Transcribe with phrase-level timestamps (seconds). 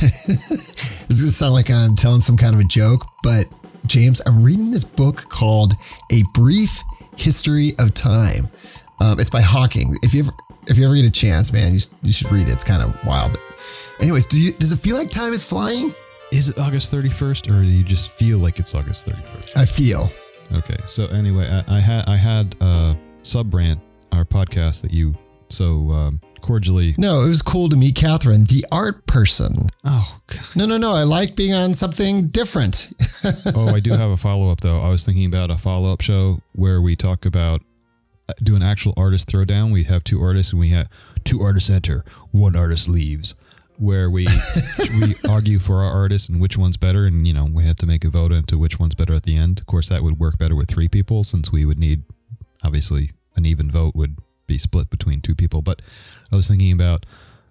[0.00, 3.44] this is gonna sound like I'm telling some kind of a joke, but
[3.86, 5.74] James, I'm reading this book called
[6.10, 6.82] A Brief
[7.16, 8.48] History of Time.
[9.00, 9.94] Um, it's by Hawking.
[10.02, 10.32] If you ever
[10.66, 12.52] if you ever get a chance, man, you, you should read it.
[12.52, 13.32] It's kind of wild.
[13.32, 13.42] But
[14.00, 15.90] anyways, do you, does it feel like time is flying?
[16.32, 19.56] Is it August 31st, or do you just feel like it's August 31st?
[19.56, 20.08] I feel.
[20.58, 23.80] Okay, so anyway, I, I had I had uh, Subrant,
[24.10, 25.14] our podcast that you
[25.48, 26.94] so um, cordially.
[26.98, 29.68] No, it was cool to meet Catherine, the art person.
[29.84, 30.56] Oh, God.
[30.56, 30.92] No, no, no.
[30.92, 32.92] I like being on something different.
[33.54, 34.80] oh, I do have a follow up though.
[34.80, 37.62] I was thinking about a follow up show where we talk about
[38.28, 39.72] uh, do an actual artist throwdown.
[39.72, 40.88] We have two artists, and we have
[41.24, 43.34] two artists enter, one artist leaves.
[43.78, 44.26] Where we
[45.00, 47.86] we argue for our artists and which one's better, and you know we have to
[47.86, 49.58] make a vote into which one's better at the end.
[49.60, 52.02] Of course, that would work better with three people, since we would need
[52.62, 55.62] obviously an even vote would be split between two people.
[55.62, 55.80] But
[56.32, 57.06] I was thinking about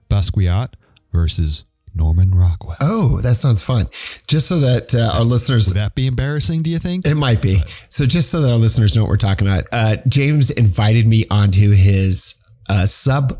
[0.09, 0.73] Basquiat
[1.11, 2.77] versus Norman Rockwell.
[2.81, 3.87] Oh, that sounds fun.
[4.27, 5.67] Just so that uh, our listeners.
[5.67, 7.05] Would that be embarrassing, do you think?
[7.05, 7.57] It might be.
[7.89, 11.25] So, just so that our listeners know what we're talking about, uh, James invited me
[11.29, 13.33] onto his uh, sub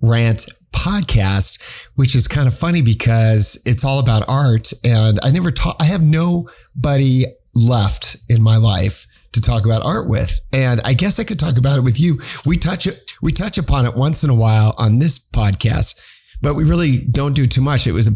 [0.00, 4.72] rant podcast, which is kind of funny because it's all about art.
[4.84, 10.08] And I never talk, I have nobody left in my life to talk about art
[10.08, 10.40] with.
[10.52, 12.20] And I guess I could talk about it with you.
[12.46, 15.98] We touch it, we touch upon it once in a while on this podcast,
[16.42, 17.86] but we really don't do too much.
[17.86, 18.10] It was a,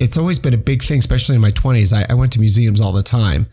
[0.00, 1.92] it's always been a big thing, especially in my twenties.
[1.92, 3.46] I, I, went to museums all the time.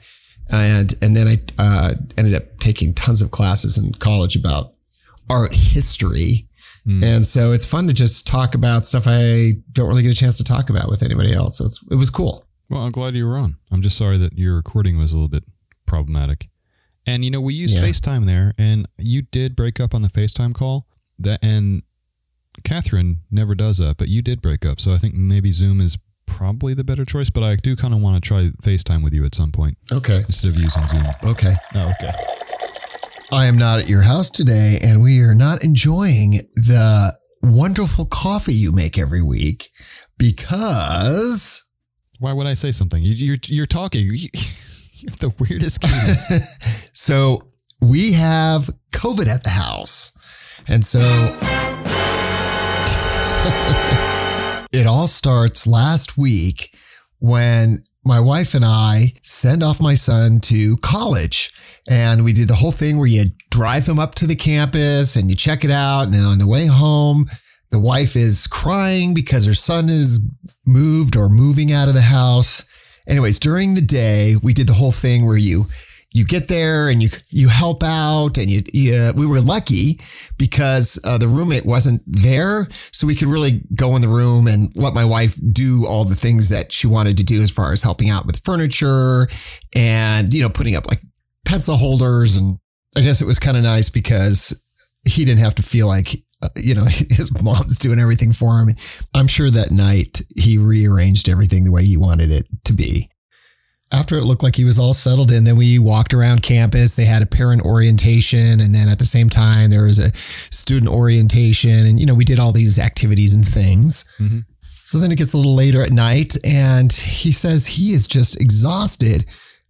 [0.50, 4.74] And, and then I uh, ended up taking tons of classes in college about
[5.30, 6.48] art history.
[6.88, 7.04] Mm.
[7.04, 10.38] And so it's fun to just talk about stuff I don't really get a chance
[10.38, 11.58] to talk about with anybody else.
[11.58, 12.46] So it's, it was cool.
[12.70, 13.58] Well, I'm glad you were on.
[13.70, 15.44] I'm just sorry that your recording was a little bit
[15.86, 16.48] problematic.
[17.06, 17.84] And you know, we used yeah.
[17.84, 20.88] FaceTime there, and you did break up on the FaceTime call.
[21.24, 21.84] That and
[22.64, 24.80] Catherine never does that, but you did break up.
[24.80, 27.30] So I think maybe Zoom is probably the better choice.
[27.30, 29.78] But I do kind of want to try FaceTime with you at some point.
[29.92, 30.18] Okay.
[30.26, 31.06] Instead of using Zoom.
[31.24, 31.54] Okay.
[31.76, 32.12] Oh, okay.
[33.32, 38.54] I am not at your house today, and we are not enjoying the wonderful coffee
[38.54, 39.70] you make every week
[40.18, 41.72] because.
[42.20, 43.02] Why would I say something?
[43.02, 44.02] You, you're you're talking.
[45.02, 45.84] You're the weirdest
[46.96, 47.42] so
[47.82, 50.14] we have COVID at the house.
[50.68, 51.00] And so
[54.72, 56.76] it all starts last week
[57.20, 61.52] when my wife and I send off my son to college.
[61.90, 65.30] And we did the whole thing where you drive him up to the campus and
[65.30, 66.04] you check it out.
[66.04, 67.26] And then on the way home,
[67.72, 70.28] the wife is crying because her son is
[70.66, 72.70] moved or moving out of the house
[73.08, 75.66] anyways, during the day, we did the whole thing where you
[76.14, 80.00] you get there and you you help out and you, you we were lucky
[80.38, 84.72] because uh, the roommate wasn't there so we could really go in the room and
[84.76, 87.82] let my wife do all the things that she wanted to do as far as
[87.82, 89.28] helping out with furniture
[89.76, 91.02] and you know putting up like
[91.46, 92.58] pencil holders and
[92.98, 94.62] I guess it was kind of nice because
[95.08, 98.70] he didn't have to feel like uh, you know, his mom's doing everything for him.
[99.14, 103.11] I'm sure that night he rearranged everything the way he wanted it to be.
[103.94, 106.96] After it looked like he was all settled in, then we walked around campus.
[106.96, 108.60] They had a parent orientation.
[108.62, 111.86] And then at the same time, there was a student orientation.
[111.86, 114.10] And, you know, we did all these activities and things.
[114.18, 114.40] Mm-hmm.
[114.62, 116.38] So then it gets a little later at night.
[116.46, 119.26] And he says he is just exhausted.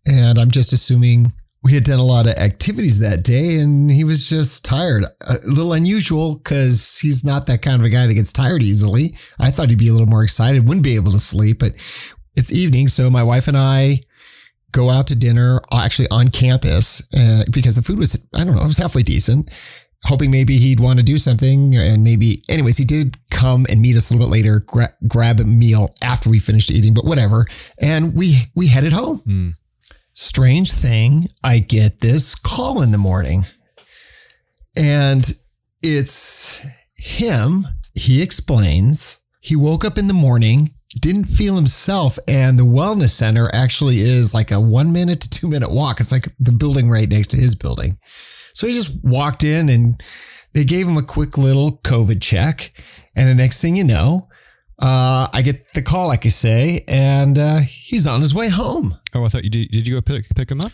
[0.07, 1.33] And I'm just assuming
[1.63, 5.03] we had done a lot of activities that day and he was just tired.
[5.27, 9.15] A little unusual because he's not that kind of a guy that gets tired easily.
[9.39, 11.73] I thought he'd be a little more excited, wouldn't be able to sleep, but
[12.35, 12.87] it's evening.
[12.87, 13.99] So my wife and I
[14.71, 18.55] go out to dinner uh, actually on campus uh, because the food was, I don't
[18.55, 19.49] know, it was halfway decent.
[20.05, 23.95] Hoping maybe he'd want to do something and maybe, anyways, he did come and meet
[23.95, 27.45] us a little bit later, gra- grab a meal after we finished eating, but whatever.
[27.79, 29.19] And we, we headed home.
[29.27, 29.51] Mm.
[30.13, 33.45] Strange thing, I get this call in the morning
[34.75, 35.29] and
[35.81, 36.65] it's
[36.95, 37.65] him.
[37.95, 43.49] He explains he woke up in the morning, didn't feel himself, and the wellness center
[43.53, 45.99] actually is like a one minute to two minute walk.
[45.99, 47.97] It's like the building right next to his building.
[48.53, 50.01] So he just walked in and
[50.53, 52.73] they gave him a quick little COVID check.
[53.15, 54.27] And the next thing you know,
[54.79, 58.95] uh, I get the call, like I say, and uh, he's on his way home.
[59.13, 59.69] Oh, I thought you did.
[59.71, 60.71] Did you go pick, pick him up?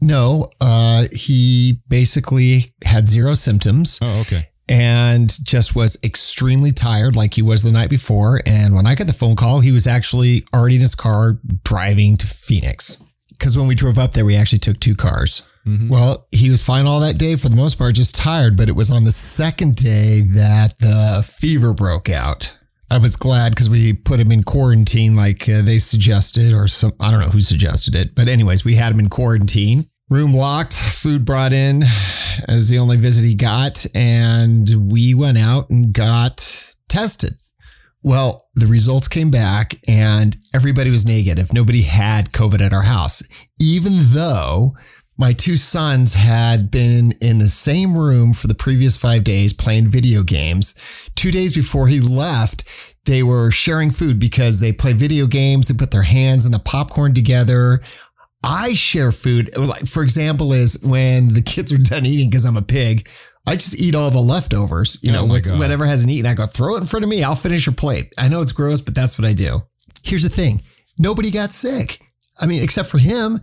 [0.00, 3.98] No, uh, he basically had zero symptoms.
[4.00, 4.48] Oh, okay.
[4.68, 8.42] And just was extremely tired, like he was the night before.
[8.44, 12.18] And when I got the phone call, he was actually already in his car driving
[12.18, 13.02] to Phoenix.
[13.30, 15.42] Because when we drove up there, we actually took two cars.
[15.88, 18.56] Well, he was fine all that day for the most part, just tired.
[18.56, 22.54] But it was on the second day that the fever broke out.
[22.90, 26.92] I was glad because we put him in quarantine like uh, they suggested, or some,
[26.98, 28.14] I don't know who suggested it.
[28.14, 29.84] But, anyways, we had him in quarantine.
[30.10, 31.82] Room locked, food brought in
[32.48, 33.84] as the only visit he got.
[33.94, 37.34] And we went out and got tested.
[38.02, 41.52] Well, the results came back and everybody was negative.
[41.52, 43.22] Nobody had COVID at our house,
[43.60, 44.74] even though
[45.18, 49.88] my two sons had been in the same room for the previous five days playing
[49.88, 51.10] video games.
[51.16, 55.66] Two days before he left, they were sharing food because they play video games.
[55.66, 57.80] They put their hands in the popcorn together.
[58.42, 59.50] I share food.
[59.56, 63.08] Like, for example, is when the kids are done eating because I'm a pig.
[63.46, 66.26] I just eat all the leftovers, you know, Oh what's- whatever hasn't eaten.
[66.30, 67.22] I go throw it in front of me.
[67.24, 68.14] I'll finish your plate.
[68.18, 69.62] I know it's gross, but that's what I do.
[70.04, 70.62] Here's the thing:
[70.98, 72.00] nobody got sick.
[72.40, 73.40] I mean, except for him.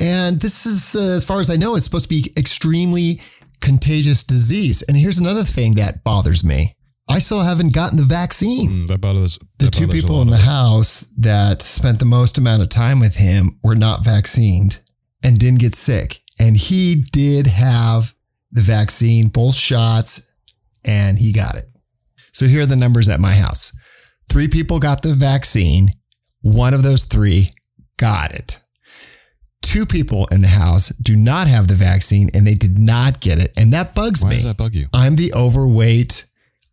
[0.00, 3.20] And this is, uh, as far as I know, is supposed to be extremely
[3.60, 4.82] contagious disease.
[4.82, 6.74] And here's another thing that bothers me:
[7.10, 8.70] I still haven't gotten the vaccine.
[8.70, 10.44] Mm, that bothers The two bothers people in the us.
[10.44, 14.78] house that spent the most amount of time with him were not vaccinated
[15.22, 16.20] and didn't get sick.
[16.38, 18.14] And he did have
[18.52, 20.34] the vaccine, both shots,
[20.84, 21.68] and he got it.
[22.32, 23.72] So here are the numbers at my house
[24.30, 25.90] three people got the vaccine,
[26.40, 27.48] one of those three
[27.98, 28.62] got it.
[29.62, 33.38] Two people in the house do not have the vaccine and they did not get
[33.38, 33.52] it.
[33.56, 34.34] And that bugs Why me.
[34.36, 34.86] does that bug you?
[34.94, 36.24] I'm the overweight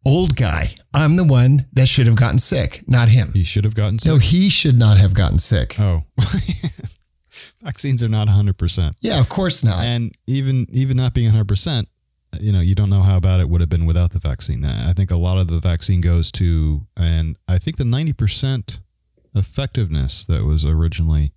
[0.08, 0.68] old guy.
[0.94, 3.32] I'm the one that should have gotten sick, not him.
[3.34, 4.12] He should have gotten sick.
[4.12, 5.76] No, he should not have gotten sick.
[5.80, 6.04] Oh,
[7.64, 8.96] vaccines are not 100%.
[9.02, 9.84] Yeah, of course not.
[9.84, 11.86] And even even not being 100%,
[12.40, 14.66] you know, you don't know how bad it would have been without the vaccine.
[14.66, 18.80] I think a lot of the vaccine goes to, and I think the 90%
[19.36, 21.32] effectiveness that was originally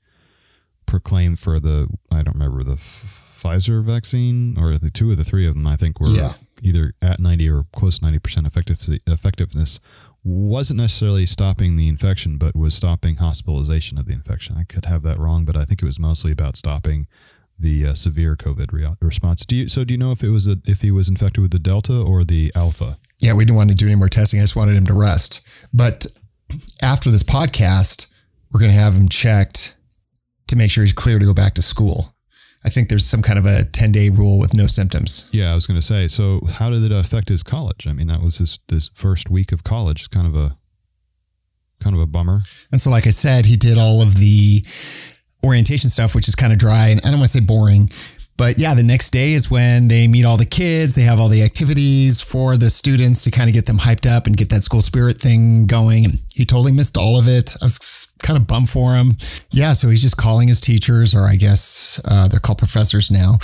[0.86, 5.24] proclaimed for the, I don't remember, the F- Pfizer vaccine or the two or the
[5.24, 6.32] three of them, I think were Yeah.
[6.62, 9.80] either at 90 or close to 90% effective, effectiveness
[10.22, 14.56] wasn't necessarily stopping the infection, but was stopping hospitalization of the infection.
[14.58, 17.06] I could have that wrong, but I think it was mostly about stopping
[17.58, 19.44] the uh, severe COVID rea- response.
[19.46, 21.52] Do you, so do you know if it was a, if he was infected with
[21.52, 22.98] the Delta or the Alpha?
[23.22, 24.40] yeah, we didn't want to do any more testing.
[24.40, 25.46] I just wanted him to rest.
[25.74, 26.06] But
[26.82, 28.12] after this podcast,
[28.50, 29.76] we're going to have him checked
[30.48, 32.14] to make sure he's clear to go back to school.
[32.64, 35.30] I think there's some kind of a 10 day rule with no symptoms.
[35.32, 36.08] Yeah, I was going to say.
[36.08, 37.86] So how did it affect his college?
[37.86, 40.00] I mean, that was his this first week of college.
[40.00, 40.56] It's kind of a
[41.80, 42.40] kind of a bummer.
[42.70, 44.62] And so, like I said, he did all of the
[45.44, 47.90] orientation stuff, which is kind of dry and I don't want to say boring.
[48.36, 50.94] But yeah, the next day is when they meet all the kids.
[50.94, 54.26] They have all the activities for the students to kind of get them hyped up
[54.26, 56.06] and get that school spirit thing going.
[56.06, 57.54] And he totally missed all of it.
[57.60, 59.16] I was kind of bum for him.
[59.50, 63.38] Yeah, so he's just calling his teachers, or I guess uh, they're called professors now.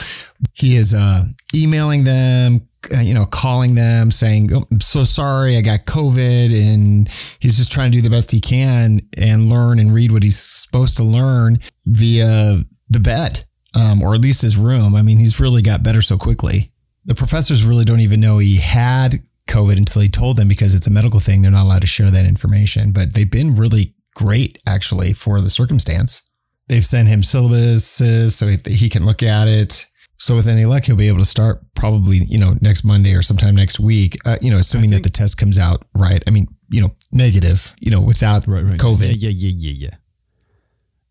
[0.54, 1.24] He is uh,
[1.54, 6.74] emailing them, uh, you know, calling them, saying, oh, "I'm so sorry, I got COVID,"
[6.74, 7.08] and
[7.40, 10.38] he's just trying to do the best he can and learn and read what he's
[10.38, 12.58] supposed to learn via
[12.88, 13.44] the bed,
[13.74, 14.94] um, or at least his room.
[14.94, 16.72] I mean, he's really got better so quickly.
[17.04, 20.86] The professors really don't even know he had COVID until he told them because it's
[20.86, 21.42] a medical thing.
[21.42, 25.50] They're not allowed to share that information, but they've been really great actually for the
[25.50, 26.28] circumstance.
[26.68, 29.84] They've sent him syllabuses so he- he can look at it.
[30.18, 33.20] So with any luck, he'll be able to start probably, you know, next Monday or
[33.22, 36.22] sometime next week, uh, you know, assuming that the test comes out right.
[36.26, 39.08] I mean, you know, negative, you know, without COVID.
[39.20, 39.96] Yeah, yeah, yeah, yeah, yeah.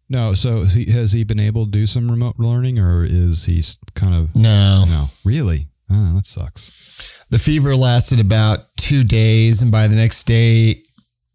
[0.09, 3.45] No, so has he, has he been able to do some remote learning, or is
[3.45, 3.63] he
[3.93, 4.85] kind of No.
[4.87, 5.05] no?
[5.23, 5.69] Really?
[5.89, 7.23] Ah, that sucks.
[7.29, 10.81] The fever lasted about two days, and by the next day,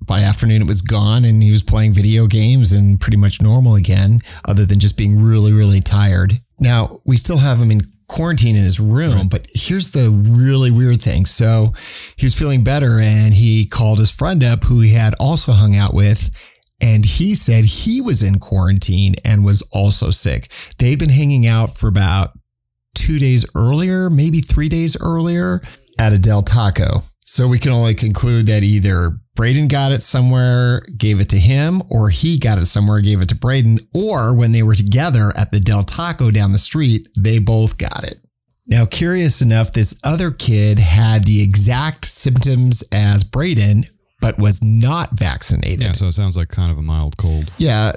[0.02, 3.74] by afternoon, it was gone, and he was playing video games and pretty much normal
[3.74, 6.40] again, other than just being really, really tired.
[6.58, 11.00] Now, we still have him in quarantine in his room, but here's the really weird
[11.00, 11.26] thing.
[11.26, 11.72] So
[12.16, 15.76] he was feeling better, and he called his friend up who he had also hung
[15.76, 16.30] out with.
[16.82, 20.50] And he said he was in quarantine and was also sick.
[20.78, 22.30] They'd been hanging out for about
[22.94, 25.62] two days earlier, maybe three days earlier
[25.98, 27.02] at a Del Taco.
[27.26, 31.82] So we can only conclude that either Braden got it somewhere, gave it to him,
[31.88, 35.50] or he got it somewhere, gave it to Braden, or when they were together at
[35.50, 38.18] the Del Taco down the street, they both got it.
[38.66, 43.84] Now, curious enough, this other kid had the exact symptoms as Braden,
[44.20, 45.84] but was not vaccinated.
[45.84, 47.50] Yeah, so it sounds like kind of a mild cold.
[47.56, 47.92] Yeah.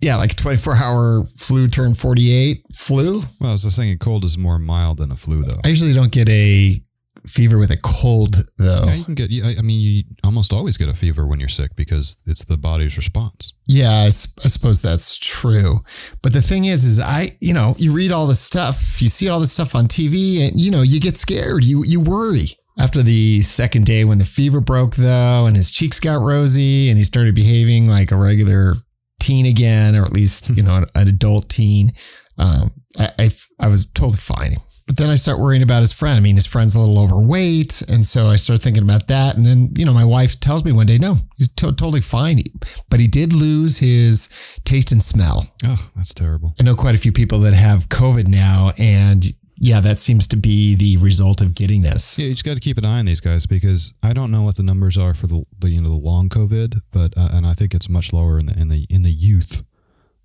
[0.00, 3.20] Yeah, like a 24 hour flu turned 48 flu.
[3.40, 5.60] Well, I was just thinking cold is more mild than a flu, though.
[5.64, 6.80] I usually don't get a
[7.28, 8.84] fever with a cold though.
[8.86, 9.30] Yeah, you can get.
[9.30, 12.56] I I mean, you almost always get a fever when you're sick because it's the
[12.56, 13.52] body's response.
[13.66, 15.80] Yeah, I suppose that's true.
[16.22, 19.28] But the thing is, is I, you know, you read all this stuff, you see
[19.28, 22.48] all this stuff on TV, and you know, you get scared, you you worry.
[22.80, 26.96] After the second day, when the fever broke, though, and his cheeks got rosy, and
[26.96, 28.74] he started behaving like a regular
[29.20, 31.90] teen again, or at least you know, an, an adult teen,
[32.38, 33.30] um, I, I
[33.60, 34.56] I was totally fine.
[34.88, 36.16] But then I start worrying about his friend.
[36.16, 37.82] I mean, his friend's a little overweight.
[37.82, 39.36] And so I start thinking about that.
[39.36, 42.42] And then, you know, my wife tells me one day, no, he's to- totally fine.
[42.88, 44.30] But he did lose his
[44.64, 45.46] taste and smell.
[45.64, 46.54] Oh, that's terrible.
[46.58, 48.70] I know quite a few people that have COVID now.
[48.78, 49.26] And
[49.58, 52.18] yeah, that seems to be the result of getting this.
[52.18, 54.42] Yeah, you just got to keep an eye on these guys because I don't know
[54.42, 57.46] what the numbers are for the, the you know the long COVID, but uh, and
[57.46, 59.64] I think it's much lower in the in the in the youth.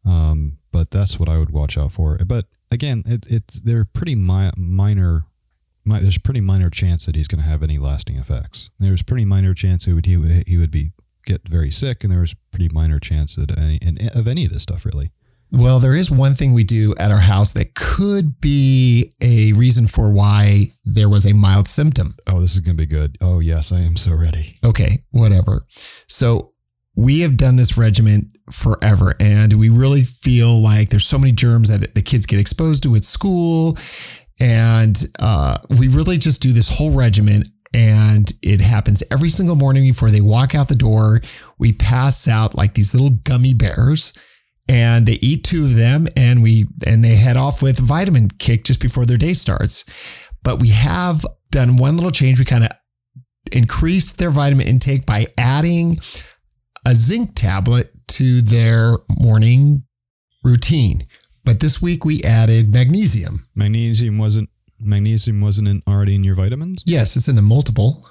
[0.06, 2.18] Um, but that's what I would watch out for.
[2.26, 5.26] But again, it, it's they're pretty mi- minor.
[5.86, 8.70] Mi- there's a pretty minor chance that he's going to have any lasting effects.
[8.80, 10.92] There's pretty minor chance it would he would, he would be
[11.26, 14.52] get very sick, and there was pretty minor chance that any and of any of
[14.52, 15.12] this stuff really.
[15.56, 19.86] Well, there is one thing we do at our house that could be a reason
[19.86, 22.16] for why there was a mild symptom.
[22.26, 23.20] Oh, this is going to be good.
[23.22, 24.58] Oh yes, I am so ready.
[24.66, 25.68] Okay, whatever.
[26.08, 26.53] So
[26.96, 31.70] we have done this regimen forever, and we really feel like there's so many germs
[31.70, 33.78] that the kids get exposed to at school,
[34.40, 37.44] and uh, we really just do this whole regimen.
[37.76, 41.22] And it happens every single morning before they walk out the door.
[41.58, 44.14] We pass out like these little gummy bears
[44.70, 48.64] and they eat two of them and we and they head off with vitamin kick
[48.64, 52.72] just before their day starts but we have done one little change we kind of
[53.52, 55.98] increased their vitamin intake by adding
[56.86, 59.84] a zinc tablet to their morning
[60.44, 61.08] routine
[61.46, 64.50] but this week we added magnesium Magnesium wasn't
[64.80, 66.84] magnesium wasn't in, already in your vitamins.
[66.86, 68.06] yes it's in the multiple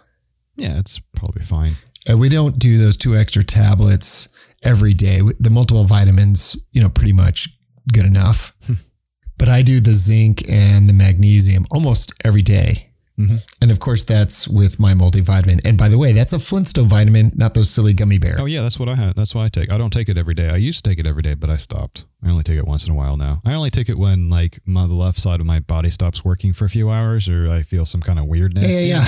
[0.57, 1.77] Yeah, it's probably fine.
[2.11, 4.29] Uh, we don't do those two extra tablets
[4.63, 5.21] every day.
[5.41, 7.49] The multiple vitamins, you know, pretty much
[7.93, 8.55] good enough.
[9.39, 12.92] but I do the zinc and the magnesium almost every day.
[13.19, 13.45] Mhm.
[13.61, 15.61] And of course, that's with my multivitamin.
[15.67, 18.41] And by the way, that's a Flintstone vitamin, not those silly gummy bears.
[18.41, 19.15] Oh yeah, that's what I have.
[19.15, 19.71] That's what I take.
[19.71, 20.49] I don't take it every day.
[20.49, 22.07] I used to take it every day, but I stopped.
[22.25, 23.43] I only take it once in a while now.
[23.45, 26.53] I only take it when like my the left side of my body stops working
[26.55, 28.65] for a few hours, or I feel some kind of weirdness.
[28.65, 29.05] yeah, yeah,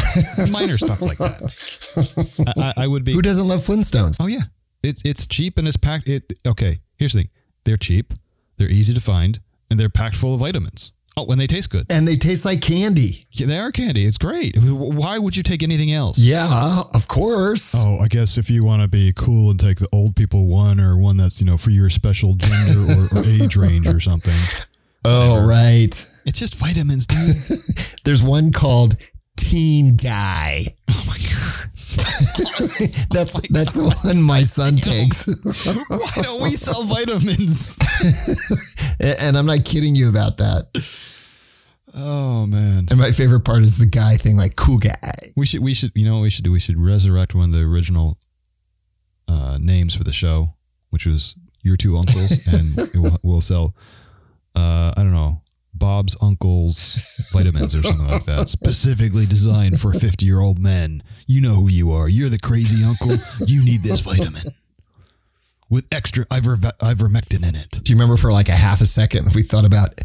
[0.46, 0.50] yeah.
[0.52, 2.54] minor stuff like that.
[2.58, 3.14] I, I, I would be.
[3.14, 4.18] Who doesn't love Flintstones?
[4.20, 4.42] Oh yeah,
[4.82, 6.08] it's it's cheap and it's packed.
[6.08, 6.80] It okay.
[6.98, 7.30] Here's the thing:
[7.64, 8.12] they're cheap,
[8.58, 10.92] they're easy to find, and they're packed full of vitamins.
[11.16, 11.86] Oh, and they taste good.
[11.90, 13.26] And they taste like candy.
[13.30, 14.04] Yeah, they are candy.
[14.04, 14.56] It's great.
[14.58, 16.18] Why would you take anything else?
[16.18, 17.74] Yeah, of course.
[17.76, 20.80] Oh, I guess if you want to be cool and take the old people one
[20.80, 22.80] or one that's, you know, for your special gender
[23.14, 24.34] or, or age range or something.
[25.04, 26.12] oh, right.
[26.26, 27.98] It's just vitamins, dude.
[28.04, 28.96] There's one called
[29.36, 30.64] Teen Guy.
[30.90, 31.70] oh my God.
[33.10, 35.26] That's that's the one my son takes.
[35.88, 37.78] Why don't we sell vitamins?
[39.20, 40.66] and I'm not kidding you about that.
[41.94, 42.86] Oh man.
[42.90, 44.98] And my favorite part is the guy thing, like cool guy.
[45.36, 46.52] We should we should you know what we should do?
[46.52, 48.18] We should resurrect one of the original
[49.28, 50.54] uh, names for the show,
[50.90, 53.74] which was your two uncles, and we'll, we'll sell
[54.56, 55.42] uh, I don't know,
[55.74, 58.48] Bob's uncles vitamins or something like that.
[58.48, 61.02] Specifically designed for 50 year old men.
[61.26, 62.08] You know who you are.
[62.08, 63.16] You're the crazy uncle.
[63.46, 64.54] You need this vitamin.
[65.70, 67.70] With extra iver- ivermectin in it.
[67.82, 70.00] Do you remember for like a half a second we thought about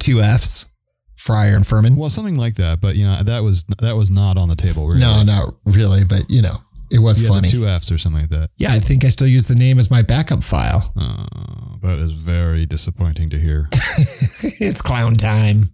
[0.00, 0.74] two F's,
[1.16, 1.94] Fryer and Furman?
[1.96, 4.88] Well, something like that, but you know that was that was not on the table.
[4.88, 5.00] Really.
[5.00, 6.56] No, not really, but you know,
[6.92, 7.48] it was yeah, the funny.
[7.48, 8.50] two Fs or something like that.
[8.58, 10.92] yeah, I think I still use the name as my backup file.
[10.96, 13.68] Oh, that is very disappointing to hear.
[13.72, 15.72] it's clown time.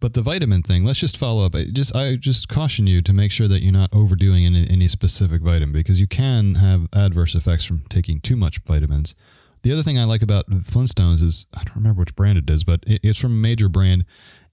[0.00, 1.54] But the vitamin thing, let's just follow up.
[1.54, 4.88] I just I just caution you to make sure that you're not overdoing any, any
[4.88, 9.14] specific vitamin because you can have adverse effects from taking too much vitamins.
[9.62, 12.64] The other thing I like about Flintstones is I don't remember which brand it is,
[12.64, 14.04] but it, it's from a major brand,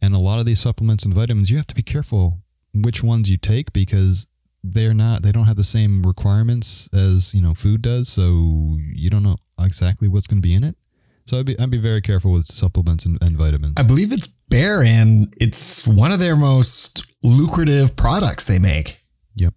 [0.01, 2.39] and a lot of these supplements and vitamins you have to be careful
[2.73, 4.27] which ones you take because
[4.63, 9.09] they're not they don't have the same requirements as you know food does, so you
[9.09, 10.75] don't know exactly what's going to be in it.
[11.25, 13.75] So I'd be I'd be very careful with supplements and, and vitamins.
[13.77, 18.97] I believe it's Bayer, and it's one of their most lucrative products they make.
[19.35, 19.53] Yep.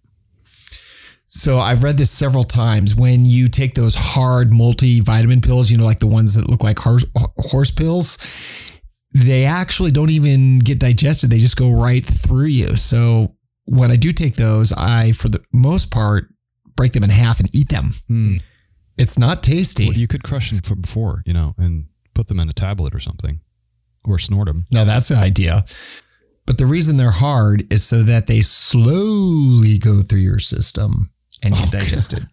[1.25, 2.95] So I've read this several times.
[2.95, 6.79] When you take those hard multivitamin pills, you know, like the ones that look like
[6.79, 7.05] horse,
[7.37, 8.79] horse pills,
[9.13, 11.29] they actually don't even get digested.
[11.29, 12.75] They just go right through you.
[12.75, 13.34] So
[13.65, 16.27] when I do take those, I, for the most part,
[16.75, 17.91] break them in half and eat them.
[18.07, 18.35] Hmm.
[18.97, 19.85] It's not tasty.
[19.85, 22.99] Well, you could crush them before, you know, and put them in a tablet or
[22.99, 23.41] something,
[24.05, 24.63] or snort them.
[24.71, 25.65] no, that's the idea.
[26.45, 31.11] But the reason they're hard is so that they slowly go through your system
[31.43, 32.27] and get digested.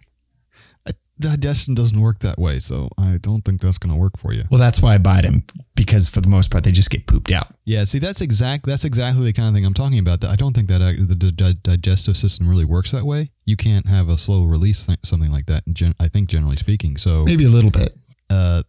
[1.23, 4.43] Digestion doesn't work that way, so I don't think that's going to work for you.
[4.51, 7.31] Well, that's why I buy them because for the most part they just get pooped
[7.33, 7.47] out.
[7.65, 8.67] Yeah, see, that's exact.
[8.67, 10.21] That's exactly the kind of thing I'm talking about.
[10.21, 13.31] That I don't think that uh, the di- digestive system really works that way.
[13.45, 15.63] You can't have a slow release th- something like that.
[15.73, 16.97] Gen- I think generally speaking.
[16.97, 17.99] So Maybe a little bit.
[18.31, 18.63] uh,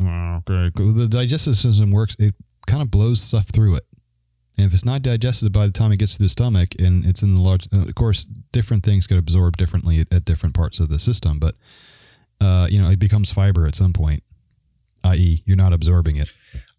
[0.00, 2.16] okay, the digestive system works.
[2.18, 2.34] It
[2.66, 3.84] kind of blows stuff through it.
[4.56, 7.22] And if it's not digested by the time it gets to the stomach and it's
[7.22, 10.80] in the large, uh, of course, different things get absorbed differently at, at different parts
[10.80, 11.38] of the system.
[11.38, 11.56] But
[12.40, 14.22] uh, you know, it becomes fiber at some point,
[15.04, 16.32] i.e., you're not absorbing it.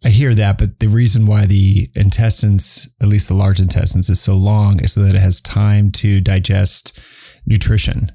[0.03, 4.19] I hear that, but the reason why the intestines, at least the large intestines, is
[4.19, 6.99] so long is so that it has time to digest
[7.45, 8.07] nutrition.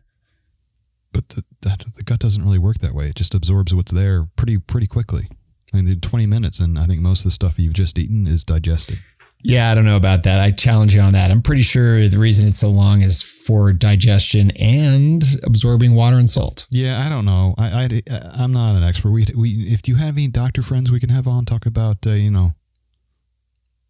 [1.12, 3.07] but the, the gut doesn't really work that way.
[3.07, 5.28] It just absorbs what's there pretty pretty quickly.
[5.73, 8.26] I mean, in 20 minutes, and I think most of the stuff you've just eaten
[8.26, 8.99] is digested.
[9.42, 10.40] Yeah, I don't know about that.
[10.40, 11.30] I challenge you on that.
[11.30, 16.30] I'm pretty sure the reason it's so long is for digestion and absorbing water and
[16.30, 16.66] salt.
[16.70, 17.54] Yeah, I don't know.
[17.58, 19.11] I, I I'm not an expert.
[19.11, 22.11] We we if you have any doctor friends we can have on talk about uh,
[22.12, 22.54] you know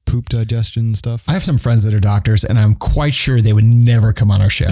[0.06, 1.25] poop digestion stuff.
[1.28, 4.30] I have some friends that are doctors, and I'm quite sure they would never come
[4.30, 4.66] on our show.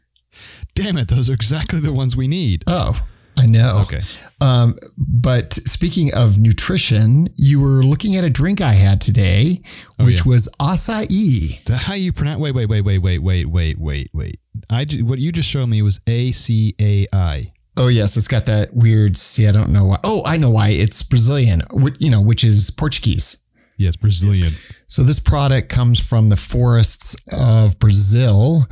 [0.74, 2.62] Damn it, those are exactly the ones we need.
[2.66, 3.00] oh,
[3.38, 3.82] I know.
[3.82, 4.00] Okay.
[4.40, 9.60] Um, but speaking of nutrition, you were looking at a drink I had today,
[9.98, 10.30] which yeah.
[10.30, 11.06] was acai.
[11.10, 12.40] Is that how you pronounce?
[12.40, 14.40] Wait, wait, wait, wait, wait, wait, wait, wait, wait.
[14.70, 17.52] I what you just showed me was A C A I.
[17.78, 19.16] Oh yes, it's got that weird.
[19.16, 19.98] See, I don't know why.
[20.02, 20.70] Oh, I know why.
[20.70, 21.62] It's Brazilian,
[21.98, 23.45] you know, which is Portuguese.
[23.78, 24.54] Yes, Brazilian.
[24.88, 28.62] So this product comes from the forests of Brazil,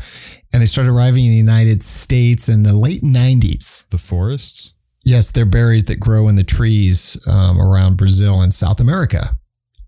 [0.52, 3.88] and they started arriving in the United States in the late '90s.
[3.90, 4.72] The forests.
[5.04, 9.36] Yes, they're berries that grow in the trees um, around Brazil and South America.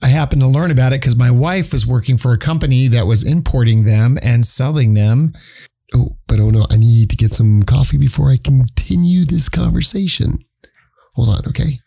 [0.03, 3.07] I happened to learn about it because my wife was working for a company that
[3.07, 5.33] was importing them and selling them.
[5.95, 10.45] Oh, but oh no, I need to get some coffee before I continue this conversation.
[11.15, 11.79] Hold on, okay?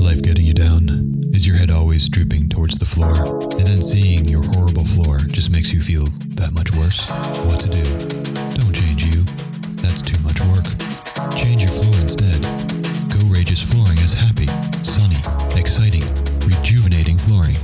[0.00, 0.88] Life getting you down?
[1.34, 3.44] Is your head always drooping towards the floor?
[3.52, 6.06] And then seeing your horrible floor just makes you feel
[6.40, 7.06] that much worse?
[7.44, 7.84] What to do?
[8.56, 9.22] Don't change you.
[9.84, 10.64] That's too much work.
[11.36, 12.40] Change your floor instead.
[13.12, 14.48] Go Rageous Flooring is happy,
[14.82, 15.20] sunny,
[15.60, 16.08] exciting,
[16.48, 17.56] rejuvenating flooring.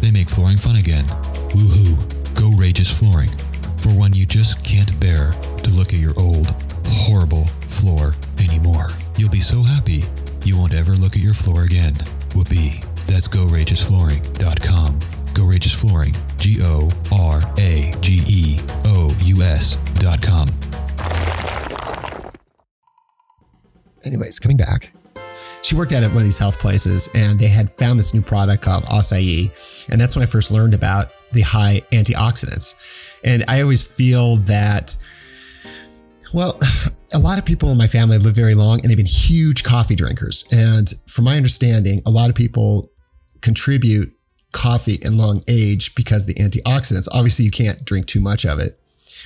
[0.00, 1.04] They make flooring fun again.
[1.52, 2.00] Woohoo!
[2.32, 3.30] Go Rageous Flooring.
[3.76, 6.48] For one you just can't bear to look at your old,
[6.86, 8.88] horrible floor anymore.
[9.18, 10.04] You'll be so happy
[10.48, 11.92] you won't ever look at your floor again.
[12.34, 12.80] Whoopee.
[13.06, 15.00] That's GoRageousFlooring.com.
[15.34, 16.14] Go Rageous Flooring.
[16.38, 20.48] G O R A G E O U S dot com.
[24.04, 24.92] anyways, coming back.
[25.62, 28.62] She worked at one of these health places and they had found this new product
[28.62, 29.86] called acai.
[29.90, 33.14] And that's when I first learned about the high antioxidants.
[33.22, 34.96] And I always feel that,
[36.32, 36.58] well,
[37.14, 39.94] a lot of people in my family live very long and they've been huge coffee
[39.94, 40.46] drinkers.
[40.52, 42.90] And from my understanding, a lot of people
[43.40, 44.12] contribute
[44.52, 47.08] coffee in long age because the antioxidants.
[47.12, 48.80] Obviously, you can't drink too much of it.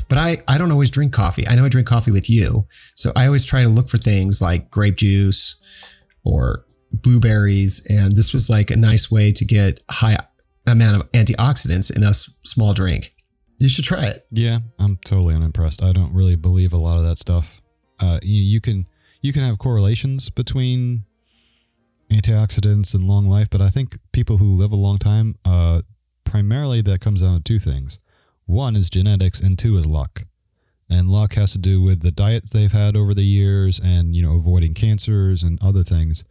[0.09, 1.47] But I, I don't always drink coffee.
[1.47, 2.67] I know I drink coffee with you.
[2.95, 5.61] So I always try to look for things like grape juice
[6.25, 7.87] or blueberries.
[7.91, 10.17] And this was like a nice way to get high
[10.67, 13.15] amount of antioxidants in a small drink.
[13.59, 14.27] You should try it.
[14.31, 15.83] Yeah, I'm totally unimpressed.
[15.83, 17.62] I don't really believe a lot of that stuff.
[18.03, 18.87] Uh, you, you can
[19.21, 21.05] you can have correlations between
[22.11, 25.83] antioxidants and long life, but I think people who live a long time, uh,
[26.25, 28.01] primarily that comes down to two things.
[28.45, 30.25] One is genetics, and two is luck.
[30.91, 34.23] And luck has to do with the diet they've had over the years, and you
[34.23, 36.25] know avoiding cancers and other things.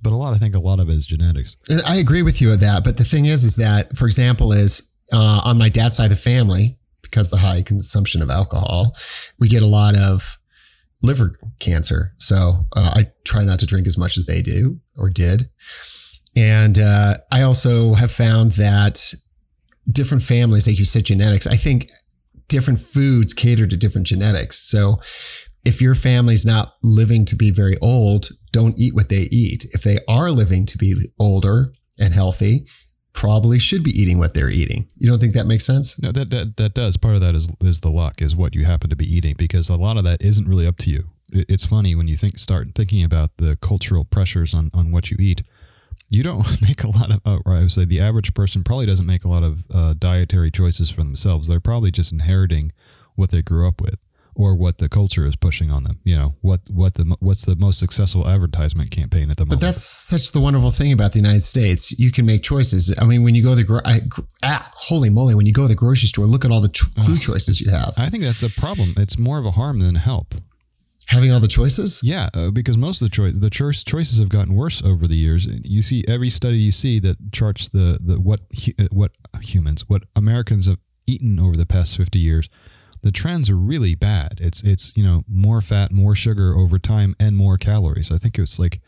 [0.00, 1.56] But a lot, I think, a lot of it is genetics.
[1.68, 2.84] And I agree with you with that.
[2.84, 6.10] But the thing is, is that, for example, is uh, on my dad's side of
[6.10, 8.94] the family, because the high consumption of alcohol,
[9.40, 10.38] we get a lot of
[11.06, 12.12] liver cancer.
[12.18, 15.44] So uh, I try not to drink as much as they do or did.
[16.36, 19.14] And uh, I also have found that
[19.90, 21.88] different families, like you said, genetics, I think
[22.48, 24.58] different foods cater to different genetics.
[24.58, 25.00] So
[25.64, 29.66] if your family's not living to be very old, don't eat what they eat.
[29.72, 32.66] If they are living to be older and healthy,
[33.16, 34.86] probably should be eating what they're eating.
[34.98, 36.00] You don't think that makes sense?
[36.00, 36.96] No, that, that that does.
[36.96, 39.68] Part of that is is the luck, is what you happen to be eating, because
[39.68, 41.08] a lot of that isn't really up to you.
[41.32, 45.16] It's funny when you think start thinking about the cultural pressures on on what you
[45.18, 45.42] eat.
[46.08, 49.06] You don't make a lot of, or I would say, the average person probably doesn't
[49.06, 51.48] make a lot of uh, dietary choices for themselves.
[51.48, 52.70] They're probably just inheriting
[53.16, 53.96] what they grew up with,
[54.36, 55.98] or what the culture is pushing on them.
[56.04, 59.60] You know, what what the what's the most successful advertisement campaign at the moment?
[59.60, 61.98] But that's such the wonderful thing about the United States.
[61.98, 62.94] You can make choices.
[63.00, 64.02] I mean, when you go to the gro- I,
[64.44, 66.86] ah, holy moly, when you go to the grocery store, look at all the tr-
[67.06, 67.94] food choices you have.
[67.96, 68.94] I think that's a problem.
[68.98, 70.34] It's more of a harm than a help.
[71.08, 72.02] Having all the choices.
[72.02, 75.14] Yeah, uh, because most of the choice the choice choices have gotten worse over the
[75.16, 75.46] years.
[75.64, 79.88] You see every study you see that charts the the what hu- uh, what humans
[79.88, 82.48] what Americans have eaten over the past fifty years.
[83.06, 84.40] The trends are really bad.
[84.40, 88.10] It's it's you know more fat, more sugar over time, and more calories.
[88.10, 88.80] I think it's like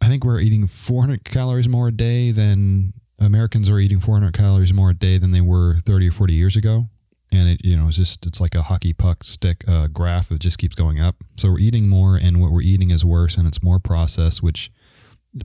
[0.00, 4.72] I think we're eating 400 calories more a day than Americans are eating 400 calories
[4.72, 6.86] more a day than they were 30 or 40 years ago.
[7.30, 10.30] And it, you know, it's just, it's like a hockey puck stick uh, graph.
[10.30, 11.16] It just keeps going up.
[11.36, 14.70] So we're eating more and what we're eating is worse and it's more processed, which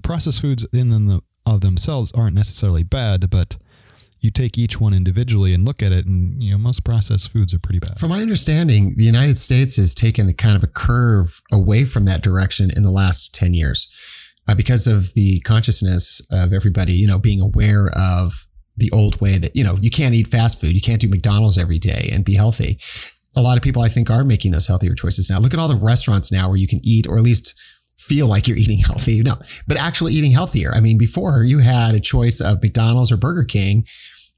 [0.03, 3.57] processed foods in and the, of themselves aren't necessarily bad, but
[4.21, 7.55] you take each one individually and look at it and, you know, most processed foods
[7.55, 7.97] are pretty bad.
[7.99, 12.05] From my understanding, the United States has taken a kind of a curve away from
[12.05, 13.91] that direction in the last 10 years
[14.47, 18.45] uh, because of the consciousness of everybody, you know, being aware of
[18.77, 20.73] the old way that, you know, you can't eat fast food.
[20.73, 22.77] You can't do McDonald's every day and be healthy.
[23.35, 25.39] A lot of people, I think, are making those healthier choices now.
[25.39, 27.59] Look at all the restaurants now where you can eat or at least
[27.97, 29.21] feel like you're eating healthy.
[29.23, 29.35] No,
[29.67, 30.71] but actually eating healthier.
[30.75, 33.85] I mean, before you had a choice of McDonald's or Burger King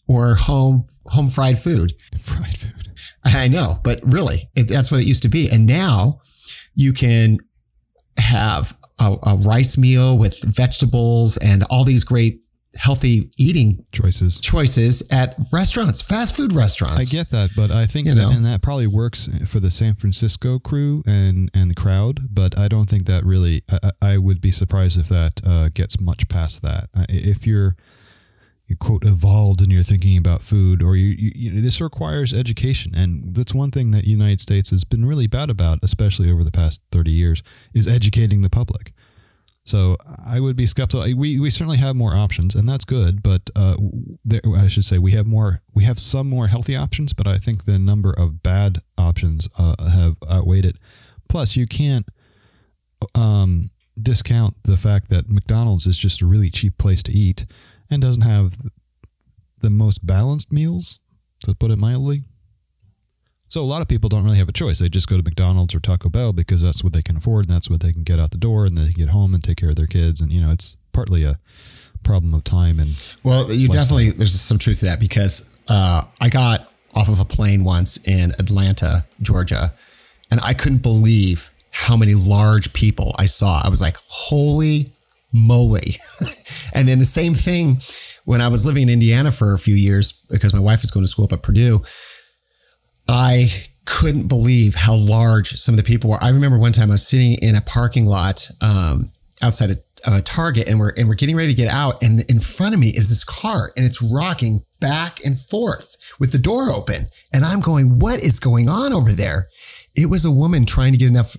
[0.08, 1.94] or home, home fried food.
[2.20, 2.72] Fried food.
[3.26, 5.50] I know, but really, it, that's what it used to be.
[5.52, 6.20] And now
[6.76, 7.38] you can
[8.20, 12.40] have a, a rice meal with vegetables and all these great
[12.76, 14.40] healthy eating Choices.
[14.40, 18.32] choices at restaurants, fast food restaurants I get that, but I think You that, know.
[18.32, 22.22] and that probably works for the San Francisco crew and and the crowd.
[22.34, 23.62] But I don't think that really.
[23.70, 26.90] I, I would be surprised if that uh, gets much past that.
[26.96, 27.76] Uh, If you're you
[28.76, 33.36] quote evolved in you're thinking about food, or you, you, you this requires education, and
[33.36, 36.82] that's one thing that United States has been really bad about, especially over the past
[36.92, 38.94] thirty years, is educating the public.
[39.66, 41.04] So I would be skeptical.
[41.16, 43.24] We, we certainly have more options, and that's good.
[43.24, 43.78] But uh,
[44.26, 45.62] there, I should say we have more.
[45.74, 49.76] We have some more healthy options, but I think the number of bad options uh,
[49.90, 50.78] have outweighed it.
[51.30, 52.06] Plus, you can't
[53.16, 53.70] um,
[54.02, 57.46] discount the fact that McDonald's is just a really cheap place to eat
[57.90, 58.54] and doesn't have
[59.62, 61.00] the most balanced meals,
[61.42, 62.24] to put it mildly.
[63.50, 64.80] So a lot of people don't really have a choice.
[64.80, 67.56] They just go to McDonald's or Taco Bell because that's what they can afford and
[67.56, 69.58] that's what they can get out the door and they can get home and take
[69.58, 70.22] care of their kids.
[70.22, 71.38] And you know, it's partly a
[72.04, 72.90] problem of time and
[73.24, 73.84] Well, you lifestyle.
[73.84, 78.08] definitely there's some truth to that because uh, I got off of a plane once
[78.08, 79.72] in Atlanta, Georgia,
[80.32, 83.62] and I couldn't believe how many large people I saw.
[83.64, 84.86] I was like, "Holy
[85.34, 85.96] moly!"
[86.74, 87.78] and then the same thing
[88.26, 91.04] when I was living in Indiana for a few years because my wife was going
[91.04, 91.82] to school up at Purdue.
[93.08, 93.48] I
[93.86, 96.24] couldn't believe how large some of the people were.
[96.24, 100.22] I remember one time I was sitting in a parking lot um, outside of uh,
[100.24, 102.88] Target, and we're and we're getting ready to get out, and in front of me
[102.88, 107.62] is this car, and it's rocking back and forth with the door open, and I'm
[107.62, 109.48] going, "What is going on over there?"
[109.96, 111.38] It was a woman trying to get enough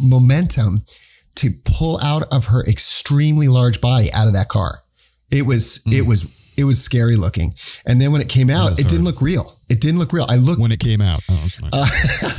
[0.00, 0.84] momentum
[1.36, 4.80] to pull out of her extremely large body out of that car.
[5.30, 7.54] It was it was it was scary looking,
[7.86, 9.52] and then when it came out, it didn't look real.
[9.68, 10.26] It didn't look real.
[10.28, 11.20] I looked when it came out.
[11.28, 11.70] Oh, I'm sorry.
[11.72, 11.86] uh,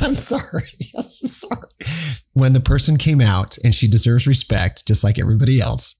[0.06, 0.62] I'm sorry.
[0.96, 2.26] I'm so sorry.
[2.32, 5.96] When the person came out, and she deserves respect, just like everybody else.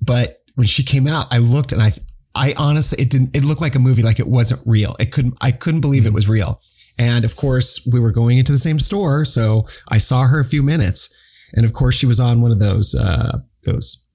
[0.00, 1.90] But when she came out, I looked and I,
[2.34, 3.36] I honestly, it didn't.
[3.36, 4.96] It looked like a movie, like it wasn't real.
[4.98, 5.34] It couldn't.
[5.42, 6.58] I couldn't believe it was real.
[6.98, 10.44] And of course, we were going into the same store, so I saw her a
[10.44, 11.14] few minutes,
[11.54, 14.06] and of course, she was on one of those, uh, those.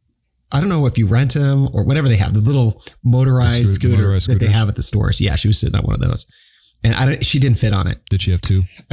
[0.51, 3.87] I don't know if you rent them or whatever they have, the little motorized The
[3.87, 5.19] scoo- scooter motorized that they have at the stores.
[5.19, 6.25] Yeah, she was sitting on one of those,
[6.83, 7.99] and I don't, she didn't fit on it.
[8.09, 8.61] Did she have two?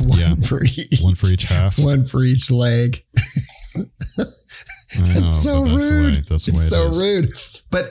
[0.00, 0.34] one Yeah.
[0.36, 1.00] for each.
[1.02, 1.78] One for each half.
[1.78, 3.02] One for each leg.
[3.76, 6.14] that's know, so but that's rude.
[6.14, 6.98] way- that's it's it so is.
[6.98, 7.28] rude.
[7.70, 7.84] But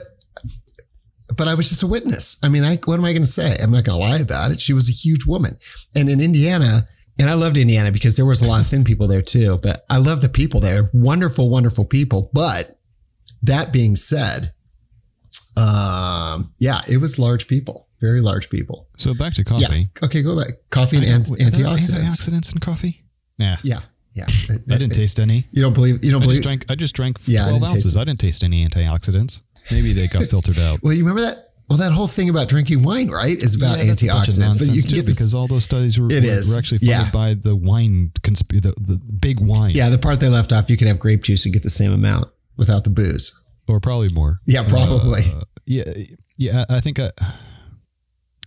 [1.36, 2.38] but I was just a witness.
[2.44, 3.56] I mean, I, what am I going to say?
[3.62, 4.60] I'm not going to lie about it.
[4.60, 5.52] She was a huge woman,
[5.96, 6.82] and in Indiana,
[7.18, 9.58] and I loved Indiana because there was a lot of thin people there too.
[9.62, 10.90] But I love the people there.
[10.92, 12.30] Wonderful, wonderful people.
[12.32, 12.78] But
[13.42, 14.52] that being said,
[15.56, 18.88] um, yeah, it was large people, very large people.
[18.96, 19.80] So back to coffee.
[19.80, 20.04] Yeah.
[20.04, 20.50] Okay, go back.
[20.70, 22.28] Coffee and I ant- antioxidants.
[22.28, 23.04] Antioxidants in coffee?
[23.38, 23.56] Yeah.
[23.62, 23.80] Yeah,
[24.14, 24.26] yeah.
[24.70, 25.44] I didn't taste any.
[25.52, 26.04] You don't believe?
[26.04, 26.36] You don't I believe?
[26.38, 26.64] just drank.
[26.68, 27.96] I just drank Yeah, I twelve didn't taste ounces.
[27.96, 29.42] I didn't taste any antioxidants.
[29.70, 30.80] Maybe they got filtered out.
[30.82, 31.36] Well, you remember that?
[31.68, 34.34] Well, that whole thing about drinking wine, right, is about Yeah, that's a bunch of
[34.34, 34.58] antioxidants.
[34.58, 36.52] But you can too, get this because all those studies were, It were, is.
[36.52, 37.10] were actually funded Yeah.
[37.10, 39.72] by the wine consp- the, the big wine.
[39.74, 41.92] Yeah, the part they left off, you can have grape juice and get the same
[41.92, 43.44] amount without the booze.
[43.66, 44.36] or probably more.
[44.46, 45.22] Yeah, probably.
[45.34, 45.84] Uh, yeah,
[46.36, 46.64] yeah.
[46.68, 47.10] I think I,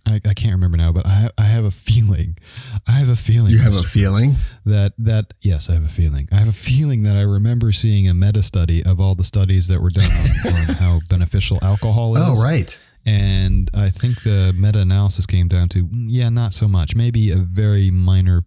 [0.06, 2.38] I, I can't remember now, but I have, I have a feeling.
[2.86, 3.50] I have a feeling.
[3.50, 4.34] You have a feeling?
[4.64, 6.28] that that yes, I have a feeling.
[6.32, 9.68] I have a feeling that I remember seeing a meta study of all the studies
[9.68, 12.22] that were done on, on how beneficial alcohol is.
[12.24, 12.82] Oh, right.
[13.08, 16.94] And I think the meta analysis came down to mm, yeah, not so much.
[16.94, 18.44] Maybe a very minor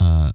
[0.00, 0.32] uh,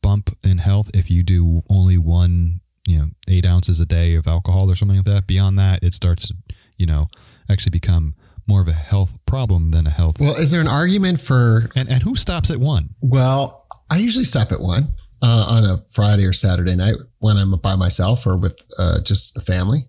[0.00, 4.26] bump in health if you do only one, you know, eight ounces a day of
[4.26, 5.26] alcohol or something like that.
[5.26, 6.34] Beyond that, it starts, to,
[6.78, 7.08] you know,
[7.50, 8.14] actually become
[8.46, 10.18] more of a health problem than a health.
[10.18, 11.64] Well, is there an argument for?
[11.76, 12.94] And and who stops at one?
[13.02, 14.84] Well, I usually stop at one
[15.22, 19.34] uh, on a Friday or Saturday night when I'm by myself or with uh, just
[19.34, 19.80] the family.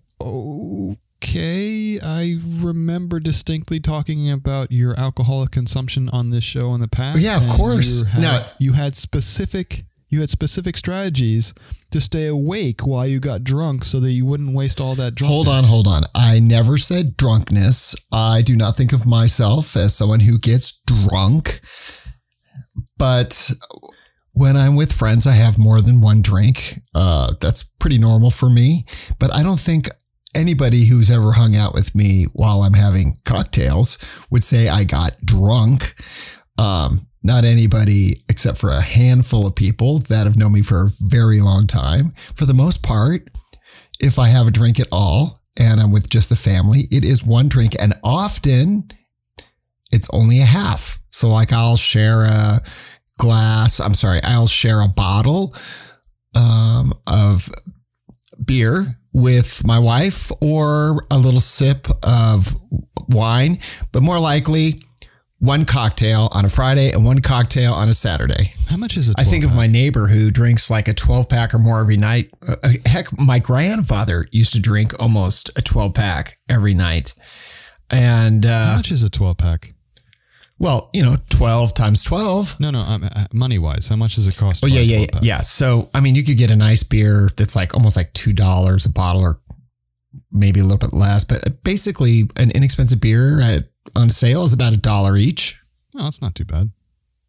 [1.28, 7.18] Okay, I remember distinctly talking about your alcoholic consumption on this show in the past.
[7.18, 8.04] Yeah, of course.
[8.04, 11.52] You had, Now- you had specific you had specific strategies
[11.90, 15.28] to stay awake while you got drunk, so that you wouldn't waste all that drunkenness.
[15.28, 16.02] Hold on, hold on.
[16.14, 17.96] I never said drunkenness.
[18.12, 21.60] I do not think of myself as someone who gets drunk.
[22.96, 23.50] But
[24.32, 26.80] when I'm with friends, I have more than one drink.
[26.94, 28.84] Uh, that's pretty normal for me.
[29.18, 29.88] But I don't think
[30.36, 33.98] anybody who's ever hung out with me while I'm having cocktails
[34.30, 35.94] would say I got drunk.
[36.58, 40.90] Um, not anybody except for a handful of people that have known me for a
[41.00, 42.12] very long time.
[42.36, 43.28] For the most part,
[43.98, 47.24] if I have a drink at all and I'm with just the family, it is
[47.24, 47.72] one drink.
[47.80, 48.88] And often
[49.90, 51.00] it's only a half.
[51.10, 52.60] So, like, I'll share a
[53.18, 55.54] glass, I'm sorry, I'll share a bottle
[56.34, 57.50] um, of
[58.44, 62.54] beer with my wife or a little sip of
[63.08, 63.58] wine,
[63.90, 64.82] but more likely
[65.38, 68.52] one cocktail on a Friday and one cocktail on a Saturday.
[68.68, 69.14] How much is it?
[69.18, 72.30] I think of my neighbor who drinks like a 12 pack or more every night.
[72.46, 77.14] Uh, heck, my grandfather used to drink almost a 12 pack every night.
[77.90, 79.72] And, How uh, much is a twelve pack?
[80.58, 82.60] Well, you know, 12 times 12.
[82.60, 84.64] No, no, um, money wise, how much does it cost?
[84.64, 85.38] Oh, to yeah, yeah, yeah.
[85.38, 88.92] So, I mean, you could get a nice beer that's like almost like $2 a
[88.92, 89.40] bottle or
[90.32, 93.64] maybe a little bit less, but basically an inexpensive beer at,
[93.94, 95.58] on sale is about a dollar each.
[95.94, 96.70] No, that's not too bad.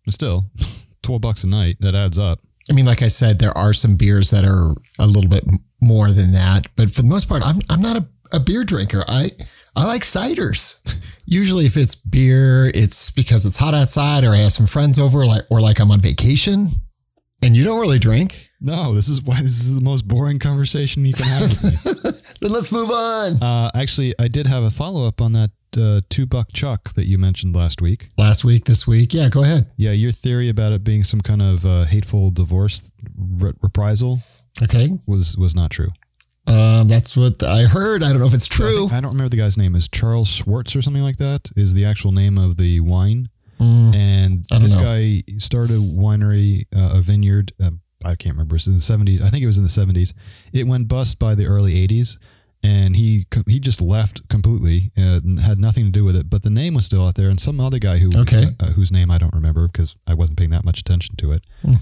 [0.05, 0.45] But still,
[1.03, 1.77] twelve bucks a night.
[1.79, 2.39] That adds up.
[2.69, 5.45] I mean, like I said, there are some beers that are a little bit
[5.81, 9.03] more than that, but for the most part, I'm I'm not a, a beer drinker.
[9.07, 9.31] I
[9.75, 10.97] I like ciders.
[11.29, 15.25] Usually, if it's beer, it's because it's hot outside, or I have some friends over,
[15.25, 16.69] like or like I'm on vacation,
[17.43, 18.49] and you don't really drink.
[18.61, 22.11] No, this is why this is the most boring conversation you can have with me.
[22.39, 23.41] Then let's move on.
[23.41, 27.07] Uh, actually, I did have a follow up on that uh, two buck chuck that
[27.07, 28.09] you mentioned last week.
[28.17, 29.65] Last week, this week, yeah, go ahead.
[29.75, 34.19] Yeah, your theory about it being some kind of uh, hateful divorce re- reprisal
[34.63, 35.89] Okay, was was not true.
[36.47, 38.03] Um, that's what I heard.
[38.03, 38.77] I don't know if it's I, true.
[38.87, 39.75] think- I don't remember the guy's name.
[39.75, 41.49] Is Charles Schwartz or something like that?
[41.55, 43.29] Is the actual name of the wine?
[43.59, 44.81] Mm, And this know.
[44.81, 47.53] guy started a winery, uh, a vineyard.
[47.61, 47.71] Uh,
[48.05, 48.55] I can't remember.
[48.55, 49.21] It's in the seventies.
[49.21, 50.13] I think it was in the seventies.
[50.53, 52.19] It went bust by the early eighties,
[52.63, 54.91] and he he just left completely.
[54.95, 56.29] Uh, and had nothing to do with it.
[56.29, 58.45] But the name was still out there, and some other guy who Okay.
[58.59, 61.43] uh, whose name I don't remember because I wasn't paying that much attention to it.
[61.63, 61.73] Hmm.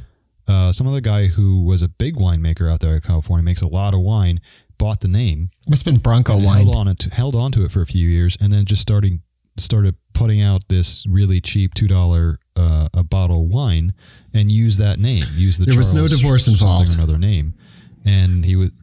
[0.47, 3.67] Uh, some other guy who was a big winemaker out there in California makes a
[3.67, 4.39] lot of wine.
[4.77, 6.65] Bought the name, must have been Bronco wine.
[6.65, 9.21] held on it, held on to it for a few years, and then just starting
[9.58, 13.93] started putting out this really cheap two dollar uh, a bottle wine,
[14.34, 15.23] and use that name.
[15.36, 16.93] Use the There was no divorce involved.
[16.93, 17.53] Another name,
[18.05, 18.73] and he was.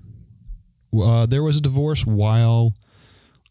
[0.98, 2.75] Uh, there was a divorce while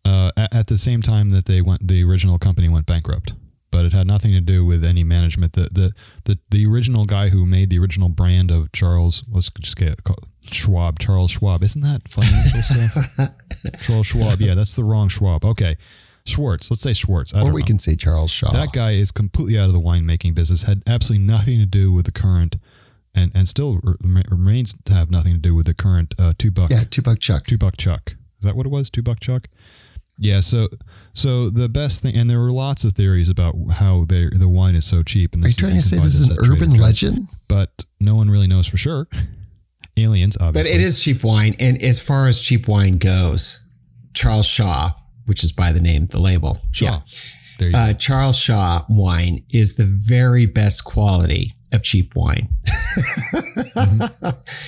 [0.06, 1.88] uh, at, at the same time that they went.
[1.88, 3.34] The original company went bankrupt,
[3.72, 5.54] but it had nothing to do with any management.
[5.54, 5.92] The the
[6.26, 10.04] the, the original guy who made the original brand of Charles, let's just get it
[10.04, 11.64] called Schwab, Charles Schwab.
[11.64, 13.30] Isn't that financial stuff?
[13.82, 14.40] Charles Schwab.
[14.42, 15.44] Yeah, that's the wrong Schwab.
[15.46, 15.76] Okay.
[16.24, 16.70] Schwartz.
[16.70, 17.34] Let's say Schwartz.
[17.34, 17.66] I Or we know.
[17.66, 18.52] can say Charles Shaw.
[18.52, 20.64] That guy is completely out of the winemaking business.
[20.64, 22.58] Had absolutely nothing to do with the current,
[23.16, 26.52] and and still re- remains to have nothing to do with the current uh, two
[26.52, 27.46] buck yeah, two buck chuck.
[27.48, 28.14] two buck chuck.
[28.38, 28.92] Is that what it was?
[28.92, 29.48] Two buck chuck.
[30.18, 30.42] Yeah.
[30.42, 30.68] So
[31.13, 34.76] so the best thing, and there were lots of theories about how they the wine
[34.76, 35.34] is so cheap.
[35.34, 37.28] And Are you trying to say this is an urban legend?
[37.47, 39.08] But no one really knows for sure.
[39.97, 40.71] Aliens, obviously.
[40.71, 41.54] But it is cheap wine.
[41.60, 43.65] And as far as cheap wine goes,
[44.13, 44.91] Charles Shaw,
[45.26, 46.58] which is by the name, the label.
[46.71, 47.02] Shaw.
[47.60, 47.80] There you go.
[47.80, 52.50] Uh, Charles Shaw wine is the very best quality of cheap wine.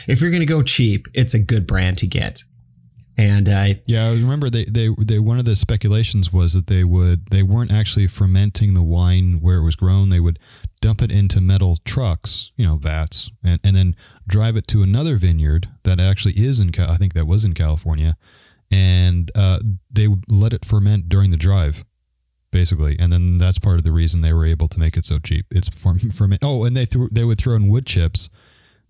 [0.07, 2.43] if you're going to go cheap, it's a good brand to get.
[3.17, 6.83] And uh, Yeah, I remember they, they they one of the speculations was that they
[6.83, 10.09] would they weren't actually fermenting the wine where it was grown.
[10.09, 10.39] They would
[10.81, 13.95] dump it into metal trucks, you know, vats, and, and then
[14.27, 18.17] drive it to another vineyard that actually is in I think that was in California,
[18.71, 19.59] and uh,
[19.91, 21.85] they would let it ferment during the drive,
[22.51, 25.19] basically, and then that's part of the reason they were able to make it so
[25.19, 25.45] cheap.
[25.51, 28.31] It's from from oh, and they threw they would throw in wood chips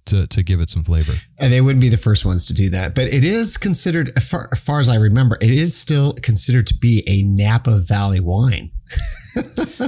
[0.06, 1.14] to to give it some flavor.
[1.40, 2.96] And they wouldn't be the first ones to do that.
[2.96, 6.68] But it is considered, as far, as far as I remember, it is still considered
[6.68, 8.72] to be a Napa Valley wine.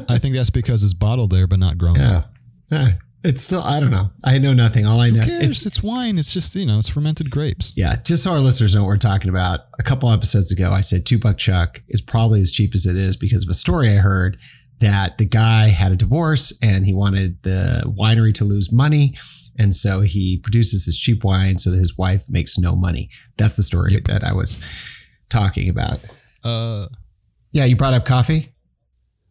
[0.09, 1.95] I think that's because it's bottled there but not grown.
[1.95, 2.23] Yeah.
[2.71, 2.87] Yeah.
[3.23, 4.11] It's still, I don't know.
[4.23, 4.85] I know nothing.
[4.85, 6.19] All I know, it's, It's, wine.
[6.19, 7.73] It's just you know it's fermented grapes.
[7.75, 9.61] yeah, just so our listeners know what we're talking about.
[9.79, 12.95] A couple episodes ago, I said two buck chuck is probably as cheap as it
[12.95, 14.37] is because of a story I heard
[14.79, 19.09] that the guy had a divorce and he wanted the winery to lose money.
[19.57, 23.09] And so he produces this cheap wine so that his wife makes no money.
[23.37, 24.63] That's the story that I was
[25.29, 25.99] talking about.
[26.43, 26.87] Uh,
[27.53, 28.53] Yeah, you brought up coffee.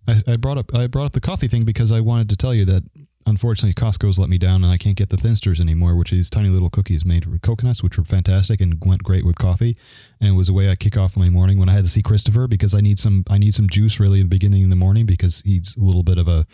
[0.09, 2.55] I, I brought up I brought up the coffee thing because I wanted to tell
[2.55, 2.83] you that
[3.27, 6.29] unfortunately Costco's let me down and I can't get the thinsters anymore, which are these
[6.29, 9.77] tiny little cookies made with coconuts, which were fantastic and went great with coffee.
[10.21, 12.03] And it was a way I kick off my morning when I had to see
[12.03, 14.77] Christopher because I need some I need some juice really in the beginning in the
[14.77, 16.47] morning because he's a little bit of a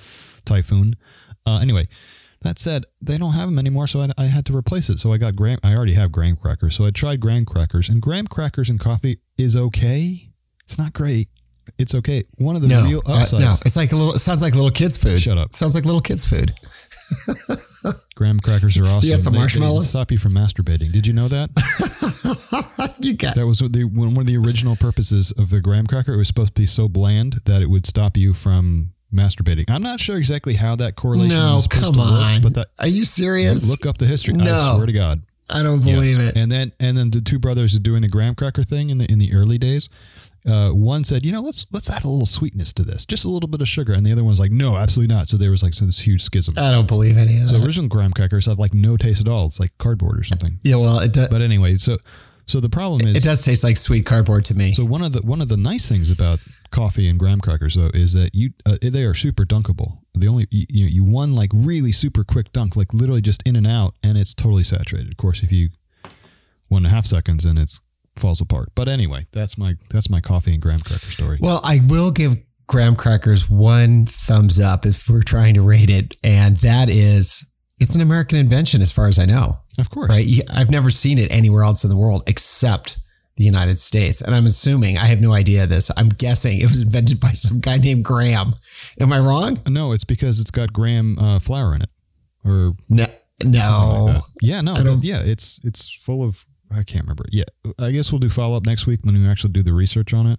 [0.44, 0.96] typhoon.
[1.46, 1.87] Uh, anyway,
[2.42, 4.98] that said, they don't have them anymore, so I, I had to replace it.
[4.98, 5.59] So I got graham.
[5.62, 9.20] I already have graham crackers, so I tried graham crackers, and graham crackers and coffee
[9.37, 10.31] is okay.
[10.64, 11.29] It's not great.
[11.79, 12.24] It's okay.
[12.38, 14.14] One of the No, real uh, no, it's like a little.
[14.14, 15.20] It sounds like little kids' food.
[15.22, 15.55] Shut up.
[15.55, 16.53] Sounds like little kids' food.
[18.16, 19.09] Graham crackers are awesome.
[19.09, 19.88] You got some They- they marshmallows?
[19.90, 20.92] stop you from masturbating.
[20.92, 21.50] Did you know that?
[23.00, 26.12] you got that was the, one of the original purposes of the graham cracker.
[26.14, 29.64] It was supposed to be so bland that it would stop you from masturbating.
[29.68, 31.57] I'm not sure exactly how that correlation no.
[31.57, 32.42] is supposed Come to work, on.
[32.42, 33.68] but that Are you serious?
[33.70, 34.35] look up the history.
[34.35, 34.73] I No.
[34.77, 35.23] swear to God.
[35.53, 36.31] I don't believe Yes.
[36.33, 36.37] it.
[36.37, 39.11] And then and then the two brothers are doing the graham cracker thing in the
[39.11, 39.88] in the early days.
[40.46, 43.29] Uh, one said, you know, let's let's add a little sweetness to this, just a
[43.29, 45.29] little bit of sugar, and the other one was like, no, absolutely not.
[45.29, 46.55] So there was like some, this huge schism.
[46.57, 47.66] I don't believe any of So that.
[47.66, 49.44] original graham crackers have like no taste at all.
[49.46, 50.59] It's like cardboard or something.
[50.62, 51.29] yeah, well, it does.
[51.29, 51.99] But anyway, so
[52.46, 54.73] so the problem is It does taste like sweet cardboard to me.
[54.73, 56.38] so one of the one of the nice things about
[56.70, 59.98] coffee and graham crackers though is that you uh, they are super dunkable.
[60.14, 63.56] The only you, you you one like really super quick dunk, like literally just in
[63.56, 65.12] and out, and it's totally saturated.
[65.12, 65.70] Of course, if you
[66.68, 67.80] one and a half seconds and it's
[68.16, 68.68] falls apart.
[68.74, 71.38] But anyway, that's my that's my coffee and graham cracker story.
[71.40, 76.14] Well, I will give graham crackers one thumbs up if we're trying to rate it,
[76.22, 79.59] and that is it's an American invention as far as I know.
[79.78, 80.26] of course, Right?
[80.54, 82.98] I've never seen it anywhere else in the world except
[83.40, 85.90] the United States, and I'm assuming I have no idea this.
[85.96, 88.53] I'm guessing it was invented by some guy named Graham.
[89.00, 89.59] Am I wrong?
[89.66, 91.88] No, it's because it's got graham uh, flour in it,
[92.44, 93.07] or No,
[93.42, 94.12] no.
[94.14, 96.44] like yeah, no, yeah, it's it's full of.
[96.70, 97.24] I can't remember.
[97.33, 97.44] Yeah,
[97.79, 100.26] I guess we'll do follow up next week when we actually do the research on
[100.26, 100.38] it.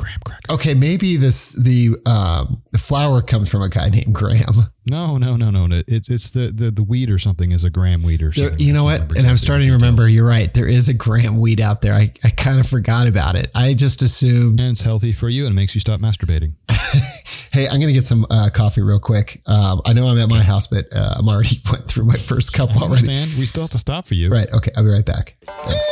[0.00, 0.54] Graham crackers.
[0.54, 4.54] Okay, maybe this the um, the flour comes from a guy named Graham.
[4.86, 5.66] No, no, no, no.
[5.66, 5.82] no.
[5.86, 8.66] It's it's the the, the weed or something is a Graham weed or There, something.
[8.66, 9.16] you know what?
[9.16, 10.02] And I'm starting to remember.
[10.02, 10.12] details.
[10.12, 10.52] You're right.
[10.52, 11.94] There is a Graham weed out there.
[11.94, 13.50] I, I kind of forgot about it.
[13.54, 14.58] I just assumed.
[14.60, 16.54] And it's healthy for you and it makes you stop masturbating.
[17.52, 19.40] Hey, I'm gonna get some uh, coffee real quick.
[19.48, 22.52] Um, I know I'm at my house, but uh, I'm already went through my first
[22.52, 22.84] cup I already.
[23.10, 23.34] understand.
[23.40, 24.30] We still have to stop for you.
[24.30, 24.46] Right.
[24.52, 24.70] Okay.
[24.76, 25.34] I'll be right back.
[25.64, 25.90] Thanks.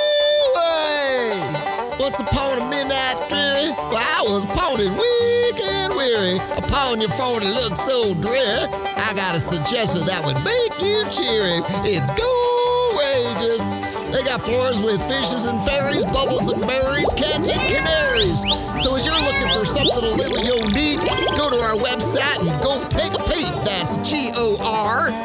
[2.00, 2.77] Once upon a midnight dreary, well, I
[4.28, 6.36] was pounding weak and weary.
[6.60, 8.68] Upon your it looks so dreary.
[8.96, 11.64] I got a suggestion that would make you cheery.
[11.88, 13.80] It's Go-Rageous.
[14.12, 18.44] They got floors with fishes and fairies, bubbles and berries, cats and canaries.
[18.84, 21.00] So as you're looking for something a little unique,
[21.32, 23.48] go to our website and go take a peek.
[23.64, 25.22] That's G-O-R-A-G-E-O-U-S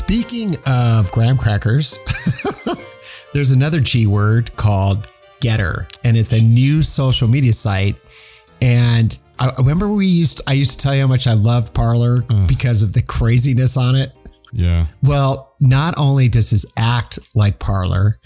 [0.05, 1.97] Speaking of graham crackers,
[3.33, 5.07] there's another G word called
[5.39, 8.03] GETTR, and it's a new social media site.
[8.61, 12.21] And I remember we used I used to tell you how much I love Parler
[12.23, 12.47] mm.
[12.49, 14.11] because of the craziness on it.
[14.51, 14.87] Yeah.
[15.01, 18.19] Well, not only does this act like Parler,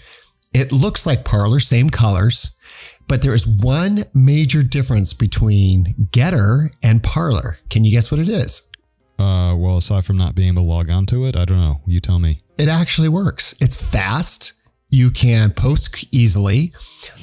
[0.52, 2.58] it looks like Parler, same colors,
[3.06, 7.58] but there is one major difference between GETTR and Parler.
[7.70, 8.68] Can you guess what it is?
[9.18, 11.80] Uh, well, aside from not being able to log on to it, I don't know.
[11.86, 12.40] You tell me.
[12.58, 13.54] it actually works.
[13.60, 14.57] It's fast.
[14.90, 16.72] You can post easily.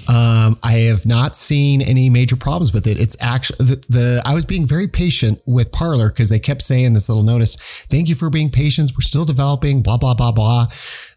[0.07, 2.99] Um, I have not seen any major problems with it.
[2.99, 6.93] It's actually the, the I was being very patient with Parler because they kept saying
[6.93, 7.55] this little notice.
[7.89, 8.91] Thank you for being patient.
[8.95, 9.81] We're still developing.
[9.81, 10.67] Blah blah blah blah.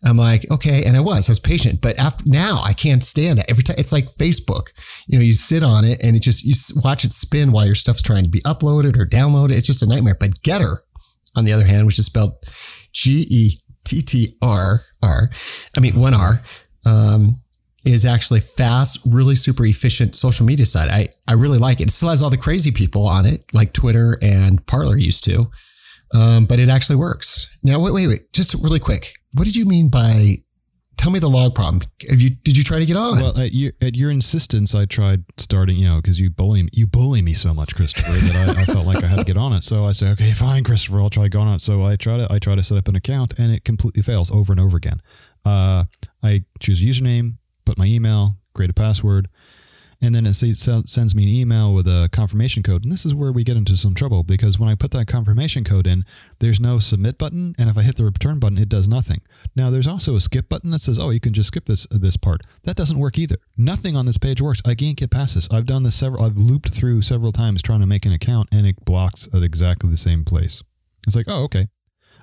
[0.02, 1.28] I'm like okay, and I was.
[1.28, 3.44] I was patient, but after now I can't stand it.
[3.50, 4.72] Every time it's like Facebook.
[5.06, 7.74] You know, you sit on it and it just you watch it spin while your
[7.74, 9.52] stuff's trying to be uploaded or downloaded.
[9.52, 10.16] It's just a nightmare.
[10.18, 10.78] But GETTR,
[11.36, 12.36] on the other hand, which is spelled
[12.92, 13.58] G E
[13.88, 15.30] T T R R,
[15.76, 16.42] I mean, one R,
[16.86, 17.40] um,
[17.84, 20.90] is actually fast, really super efficient social media site.
[20.90, 21.84] I, I really like it.
[21.84, 25.50] It still has all the crazy people on it, like Twitter and Parler used to,
[26.14, 27.48] um, but it actually works.
[27.64, 29.14] Now, wait, wait, wait, just really quick.
[29.32, 30.34] what did you mean by?
[30.98, 31.80] Tell me the log problem.
[32.10, 33.18] Have you did you try to get on?
[33.18, 36.68] Well, at your, at your insistence, I tried starting, you know, because you bully me,
[36.72, 39.36] you bully me so much, Christopher, that I, I felt like I had to get
[39.36, 39.62] on it.
[39.62, 41.60] So I said, okay, fine, Christopher, I'll try going on.
[41.60, 44.30] So I try to I try to set up an account, and it completely fails
[44.30, 45.00] over and over again.
[45.44, 45.84] Uh,
[46.22, 49.28] I choose a username, put my email, create a password,
[50.00, 52.84] and then it sends me an email with a confirmation code.
[52.84, 55.64] And this is where we get into some trouble because when I put that confirmation
[55.64, 56.04] code in,
[56.38, 59.18] there's no submit button, and if I hit the return button, it does nothing.
[59.56, 62.16] Now there's also a skip button that says, "Oh, you can just skip this this
[62.16, 63.36] part." That doesn't work either.
[63.56, 64.62] Nothing on this page works.
[64.64, 65.48] I can't get past this.
[65.50, 66.24] I've done this several.
[66.24, 69.90] I've looped through several times trying to make an account, and it blocks at exactly
[69.90, 70.62] the same place.
[71.06, 71.66] It's like, oh, okay.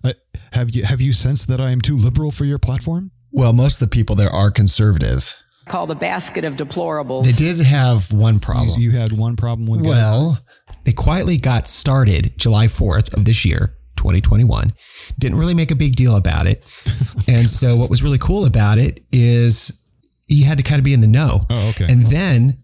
[0.04, 0.14] Uh,
[0.54, 3.12] have you have you sensed that I am too liberal for your platform?
[3.36, 5.44] well, most of the people there are conservative.
[5.66, 7.26] Called the basket of deplorables.
[7.26, 8.80] They did have one problem.
[8.80, 9.84] You, you had one problem with.
[9.84, 10.40] Get- Well,
[10.86, 14.74] they quietly got started July 4th of this year, 2021.
[15.18, 16.64] Didn't really make a big deal about it.
[17.28, 19.88] and so what was really cool about it is
[20.28, 21.42] you had to kind of be in the know.
[21.50, 21.86] Oh, okay.
[21.92, 22.64] And then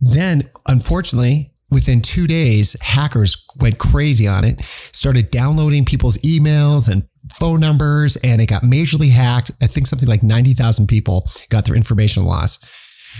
[0.00, 4.60] then unfortunately, within 2 days, hackers went crazy on it,
[4.92, 7.04] started downloading people's emails and
[7.38, 9.50] phone numbers and it got majorly hacked.
[9.62, 12.66] I think something like 90,000 people got their information lost.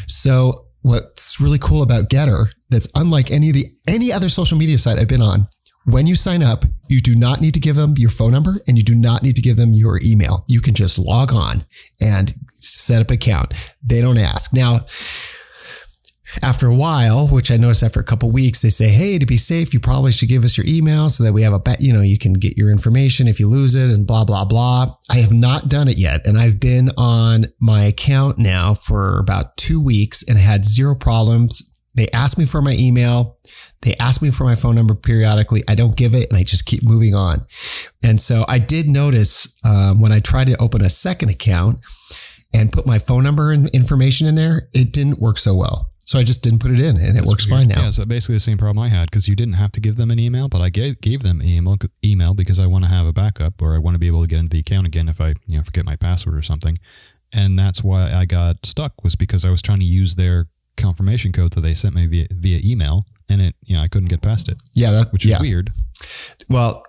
[0.06, 4.78] So what's really cool about GETTR that's unlike any of the any other social media
[4.78, 5.46] site I've been on,
[5.84, 8.76] when you sign up, you do not need to give them your phone number and
[8.76, 10.44] you do not need to give them your email.
[10.48, 11.64] You can just log on
[12.00, 13.74] and set up an account.
[13.82, 14.52] They don't ask.
[14.52, 14.80] Now,
[16.42, 19.36] after a while, which I noticed after a couple weeks, they say, "Hey, to be
[19.36, 21.80] safe, you probably should give us your email so that we have a bet.
[21.80, 24.94] You know, you can get your information if you lose it, and blah blah blah."
[25.10, 29.56] I have not done it yet, and I've been on my account now for about
[29.56, 31.80] two weeks and had zero problems.
[31.94, 33.36] They ask me for my email.
[33.82, 35.62] They ask me for my phone number periodically.
[35.68, 37.44] I don't give it, and I just keep moving on.
[38.02, 41.80] And so I did notice um, when I tried to open a second account
[42.54, 45.91] and put my phone number and information in there, it didn't work so well.
[46.04, 47.80] So I just didn't put it in, and it works fine now.
[47.80, 50.10] Yeah, so basically the same problem I had because you didn't have to give them
[50.10, 53.06] an email, but I gave, gave them an email, email because I want to have
[53.06, 55.20] a backup or I want to be able to get into the account again if
[55.20, 56.78] I you know forget my password or something.
[57.32, 61.32] And that's why I got stuck was because I was trying to use their confirmation
[61.32, 64.22] code that they sent me via, via email, and it you know I couldn't get
[64.22, 65.40] past it, Yeah, that, which is yeah.
[65.40, 65.70] weird.
[66.48, 66.82] Well,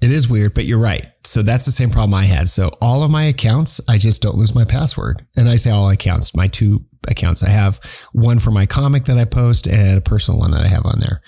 [0.00, 1.06] it is weird, but you're right.
[1.24, 2.48] So that's the same problem I had.
[2.48, 5.26] So all of my accounts, I just don't lose my password.
[5.36, 7.42] And I say all accounts, my two accounts.
[7.42, 7.78] I have
[8.12, 11.00] one for my comic that I post and a personal one that I have on
[11.00, 11.22] there.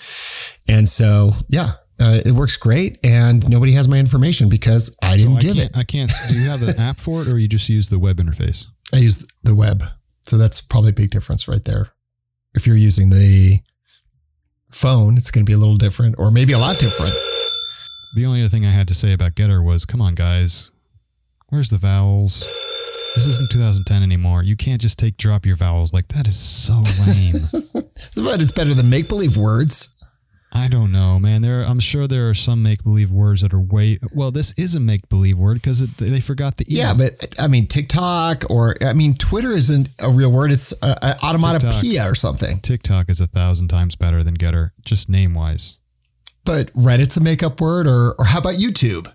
[0.67, 2.97] And so, yeah, uh, it works great.
[3.03, 5.77] And nobody has my information because I didn't I give it.
[5.77, 6.11] I can't.
[6.29, 8.65] Do you have an app for it, or you just use the web interface?
[8.93, 9.83] I use the web.
[10.25, 11.89] So that's probably a big difference right there.
[12.53, 13.59] If you're using the
[14.71, 17.13] phone, it's going to be a little different or maybe a lot different.
[18.15, 20.71] The only other thing I had to say about GETTR was, come on, guys,
[21.47, 22.45] where's the vowels?
[23.15, 24.43] This isn't 2010 anymore.
[24.43, 25.91] You can't just take drop your vowels.
[25.91, 26.73] Like that is so
[27.05, 28.25] lame.
[28.25, 29.97] But it's better than make believe words.
[30.53, 31.41] I don't know, man.
[31.41, 33.99] There, I'm sure there are some make believe words that are way.
[34.13, 36.77] Well, this is a make believe word because they forgot the e.
[36.77, 40.51] Yeah, but I mean, TikTok or I mean, Twitter isn't a real word.
[40.51, 42.59] It's uh, uh, a, a automatopoeia or something.
[42.59, 45.77] TikTok is a thousand times better than GETTR, just name wise.
[46.43, 49.11] But Reddit's a makeup word, or or how about YouTube?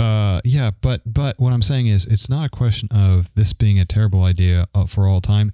[0.00, 3.78] Uh, yeah, but but what I'm saying is, it's not a question of this being
[3.78, 5.52] a terrible idea uh, for all time.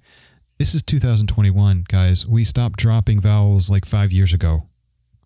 [0.57, 2.25] This is 2021, guys.
[2.25, 4.63] We stopped dropping vowels like five years ago.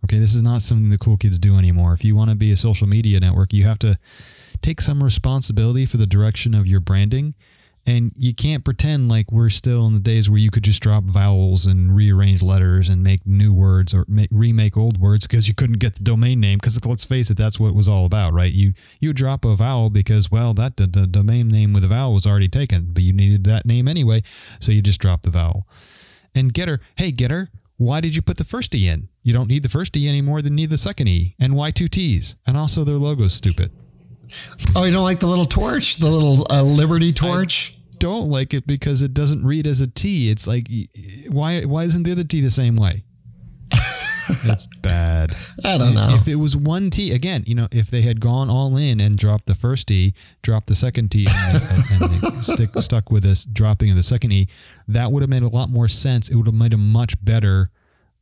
[0.03, 1.93] Okay, this is not something the cool kids do anymore.
[1.93, 3.99] If you want to be a social media network, you have to
[4.61, 7.35] take some responsibility for the direction of your branding.
[7.85, 11.03] And you can't pretend like we're still in the days where you could just drop
[11.05, 15.55] vowels and rearrange letters and make new words or make, remake old words because you
[15.55, 16.59] couldn't get the domain name.
[16.59, 18.53] Because let's face it, that's what it was all about, right?
[18.53, 22.13] You you drop a vowel because well, that the, the domain name with a vowel
[22.13, 24.21] was already taken, but you needed that name anyway,
[24.59, 25.67] so you just drop the vowel.
[26.35, 29.09] And GETTR, hey GETTR, why did you put the first E in?
[29.23, 31.35] You don't need the first E anymore than need the second E.
[31.39, 32.35] And why two T's?
[32.45, 33.71] And also their logo's stupid.
[34.75, 37.77] Oh, you don't like the little torch, the little uh, Liberty torch?
[37.97, 40.31] Don't like it because it doesn't read as a T.
[40.31, 40.67] It's like
[41.29, 43.03] why why isn't the other T the same way?
[44.45, 45.35] That's bad.
[45.63, 46.09] I don't know.
[46.11, 49.17] If it was one T, again, you know, if they had gone all in and
[49.17, 53.23] dropped the first T, dropped the second T, and, and, and they stick, stuck with
[53.23, 54.47] this dropping of the second E,
[54.87, 56.29] that would have made a lot more sense.
[56.29, 57.71] It would have made a much better,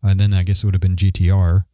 [0.02, 1.66] and then I guess it would have been GTR,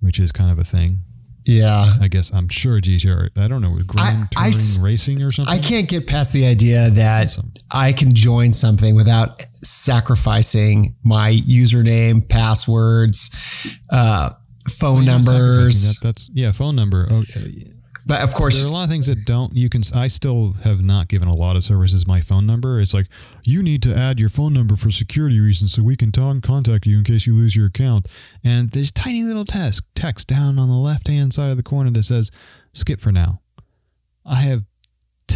[0.00, 1.00] which is kind of a thing.
[1.44, 1.90] Yeah.
[2.00, 3.30] I guess I'm sure GTR.
[3.36, 5.52] I don't know, Grand I Touring s- Racing or something.
[5.52, 7.52] I can't get past the idea that Awesome.
[7.72, 13.30] I can join something without sacrificing my username, passwords,
[13.90, 14.30] uh,
[14.68, 15.94] phone You're not sacrificing numbers.
[16.00, 17.06] That, that's yeah, phone number.
[17.10, 17.68] Okay.
[18.06, 19.54] But of course, There are a lot of things that don't.
[19.56, 19.82] You can.
[19.94, 22.80] I still have not given a lot of services my phone number.
[22.80, 23.06] It's like
[23.44, 26.86] you need to add your phone number for security reasons, so we can ta- contact
[26.86, 28.08] you in case you lose your account.
[28.42, 31.90] And there's tiny little text text down on the left hand side of the corner
[31.90, 32.30] that says
[32.72, 33.40] "skip for now."
[34.24, 34.64] I have.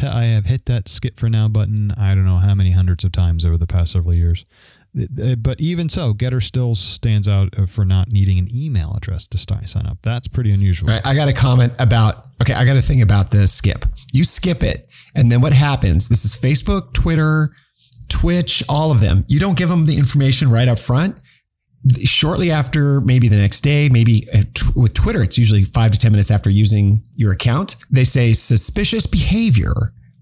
[0.02, 1.90] I have hit that skip for now button.
[1.96, 4.44] I don't know how many hundreds of times over the past several years.
[4.98, 9.26] Uh, But even so, GETTR still stands out uh, for not needing an email address
[9.28, 9.98] to sign up.
[10.02, 10.88] That's pretty unusual.
[10.88, 11.06] Right.
[11.06, 13.84] I got a comment about, okay, I got a thing about the skip.
[14.12, 14.88] You skip it.
[15.14, 16.08] And then what happens?
[16.08, 17.52] This is Facebook, Twitter,
[18.08, 19.24] Twitch, all of them.
[19.28, 21.18] You don't give them the information right up front.
[22.04, 24.42] Shortly after, maybe the next day, maybe uh,
[24.74, 27.76] with Twitter, it's usually five to 10 minutes after using your account.
[27.90, 29.72] They say suspicious behavior.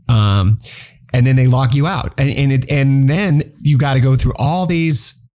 [0.09, 0.59] Um,
[1.15, 2.19] and then they log you out.
[2.19, 5.29] And, and, it, and then you got to go through all these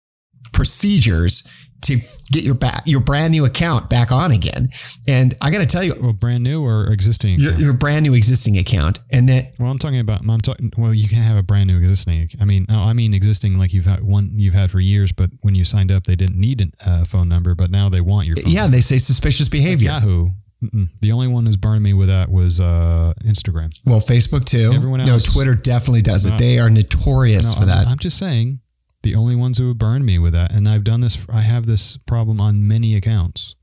[0.52, 1.50] procedures
[1.80, 1.96] to
[2.32, 4.68] get your back your brand new account back on again.
[5.06, 7.38] And I got to tell you, Well, brand new or existing?
[7.38, 10.22] your, your brand new existing account, and then Well, I'm talking about.
[10.28, 10.72] I'm talking.
[10.76, 12.30] Well, you can have a brand new existing.
[12.40, 15.30] I mean, no, I mean existing like you've had one you've had for years, but
[15.42, 18.26] when you signed up, they didn't need a uh, phone number, but now they want
[18.26, 18.50] your phone.
[18.50, 19.90] yeah, they say suspicious behavior.
[19.90, 20.30] Yahoo.
[20.62, 20.88] Mm-mm.
[21.00, 23.70] The only one who's burned me with that was uh, Instagram.
[23.86, 24.72] Well, Facebook too.
[24.74, 26.36] Everyone no, Twitter definitely does it.
[26.38, 27.86] They are notorious No, for that.
[27.86, 28.60] I'm just saying
[29.02, 31.24] the only ones who have burned me with that, and I've done this.
[31.32, 33.54] I have this problem on many accounts.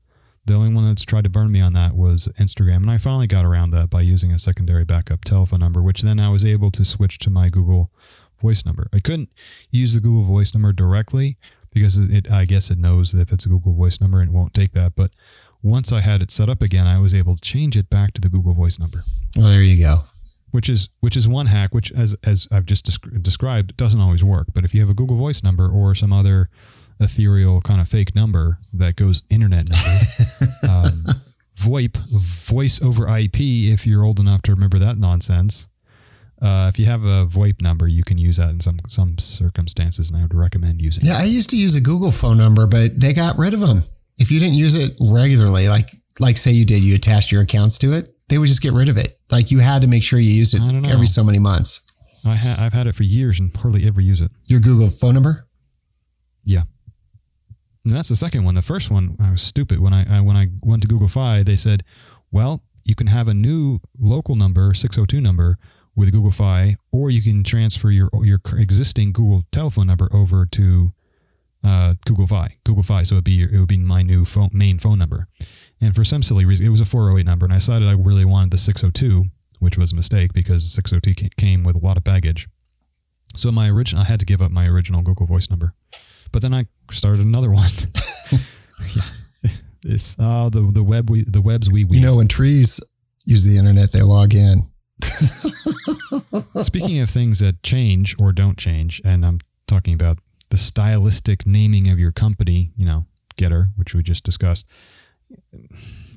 [0.46, 3.26] The only one that's tried to burn me on that was Instagram, and I finally
[3.26, 6.70] got around that by using a secondary backup telephone number, which then I was able
[6.70, 7.90] to switch to my Google
[8.40, 8.88] Voice number.
[8.92, 9.30] I couldn't
[9.70, 11.36] use the Google Voice number directly
[11.72, 12.30] because it.
[12.30, 14.72] I guess it knows that if it's a Google Voice number and it won't take
[14.72, 15.10] that, but
[15.62, 18.20] once I had it set up again, I was able to change it back to
[18.20, 18.98] the Google Voice number
[19.36, 20.02] well, there you go.
[20.50, 24.22] which is which is one hack which as as I've just desc- described doesn't always
[24.24, 26.48] work but if you have a Google Voice number or some other
[27.00, 30.00] ethereal kind of fake number that goes internet number
[30.88, 31.04] um,
[31.56, 31.96] VoIP
[32.48, 35.68] voice over IP if you're old enough to remember that nonsense
[36.40, 40.10] uh, if you have a VoIP number you can use that in some some circumstances
[40.10, 42.66] and I would recommend using it Yeah, I used to use a Google phone number,
[42.66, 43.82] but they got rid of them.
[44.18, 45.88] If you didn't use it regularly, like
[46.18, 48.88] like say you did, you attached your accounts to it, they would just get rid
[48.88, 49.18] of it.
[49.30, 50.88] Like you had to make sure you used it I don't know.
[50.90, 51.82] every so many months.
[52.24, 55.14] I ha- I've had it for years and hardly ever use it Your Google phone
[55.14, 55.46] number?
[56.44, 56.62] Yeah.
[57.84, 58.54] And that's the second one.
[58.56, 59.78] The first one, I was stupid.
[59.78, 61.84] When I, I when I went to Google Fi, they said,
[62.32, 65.56] "Well, you can have a new local number, 602 number
[65.94, 70.92] with Google Fi, or you can transfer your your existing Google telephone number over to
[71.64, 72.56] uh, Google Fi.
[72.64, 75.28] Google Fi, so it'd be it would be my new phone, main phone number.
[75.80, 78.24] And for some silly reason, it was a 408 number, and I decided I really
[78.24, 79.26] wanted the 602,
[79.58, 82.48] which was a mistake because the 602 came with a lot of baggage.
[83.34, 85.74] So my original, I had to give up my original Google Voice number,
[86.32, 87.68] but then I started another one.
[88.94, 89.02] yeah.
[89.84, 92.00] It's uh, the the web we the webs we weave.
[92.00, 92.80] You know, when trees
[93.24, 94.62] use the internet, they log in.
[96.62, 99.38] Speaking of things that change or don't change, and I'm
[99.68, 100.18] talking about
[100.50, 104.66] the stylistic naming of your company, you know, GETTR, which we just discussed.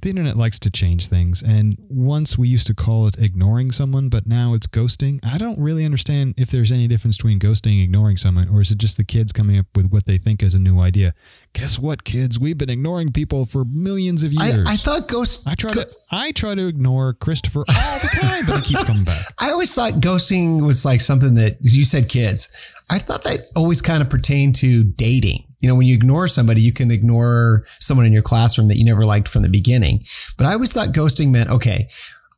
[0.02, 4.08] The internet likes to change things, and once we used to call it ignoring someone,
[4.08, 5.20] but now it's ghosting.
[5.24, 8.72] I don't really understand if there's any difference between ghosting and ignoring someone, or is
[8.72, 11.14] it just the kids coming up with what they think is a new idea?
[11.54, 12.40] Guess what, kids?
[12.40, 14.68] We've been ignoring people for millions of years.
[14.70, 15.48] I thought ghost.
[15.48, 19.04] I try to I try to ignore Christopher all the time, but he keeps coming
[19.04, 19.22] back.
[19.40, 22.74] I always thought ghosting was like something that you said kids.
[22.90, 25.49] I thought that always kind of pertained to dating.
[25.60, 28.86] You know, when you ignore somebody, you can ignore someone in your classroom that you
[28.86, 30.02] never liked from the beginning.
[30.38, 31.88] But I always thought ghosting meant, okay,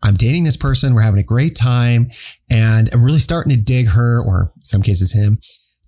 [0.04, 2.10] I'm dating this person, we're having a great time,
[2.50, 5.40] and I'm really starting to dig her, or some cases him.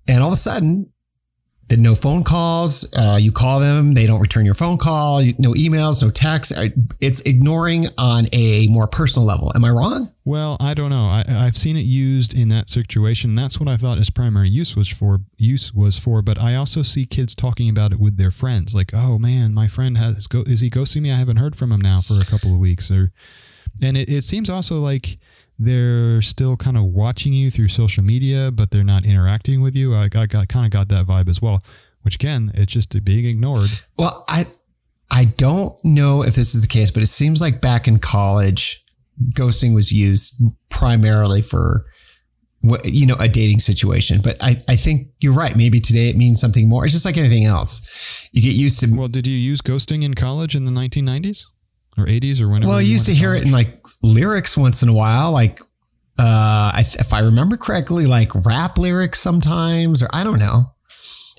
[0.07, 0.92] And all of a sudden,
[1.69, 2.93] then no phone calls.
[2.95, 5.21] Uh, you call them, they don't return your phone call.
[5.39, 6.53] No emails, no texts.
[6.99, 9.51] It's ignoring on a more personal level.
[9.55, 10.07] Am I wrong?
[10.25, 11.05] Well, I don't know.
[11.05, 13.35] I, I've seen it used in that situation.
[13.35, 15.21] That's what I thought its primary use was for.
[15.37, 18.73] Use was for, but I also see kids talking about it with their friends.
[18.75, 20.43] Like, oh man, my friend has go.
[20.43, 21.11] Is he ghosting me?
[21.11, 22.89] I haven't heard from him now for a couple of weeks.
[22.91, 23.11] Or,
[23.81, 25.17] and it, it seems also like
[25.59, 29.93] they're still kind of watching you through social media, but they're not interacting with you.
[29.93, 31.61] I, I got kind of got that vibe as well.
[32.01, 33.69] Which again, it's just being ignored.
[33.97, 34.45] Well, I
[35.09, 38.83] I don't know if this is the case, but it seems like back in college,
[39.33, 41.85] ghosting was used primarily for
[42.59, 44.19] what you know a dating situation.
[44.21, 45.55] But I I think you're right.
[45.55, 46.83] Maybe today it means something more.
[46.83, 48.27] It's just like anything else.
[48.33, 48.87] You get used to.
[48.97, 51.45] Well, did you use ghosting in college in the 1990s
[51.97, 52.69] or 80s or whenever?
[52.69, 55.59] Well, I used to went hear it in like lyrics once in a while, like
[56.19, 60.71] uh, I, if I remember correctly, like rap lyrics sometimes, or I don't know.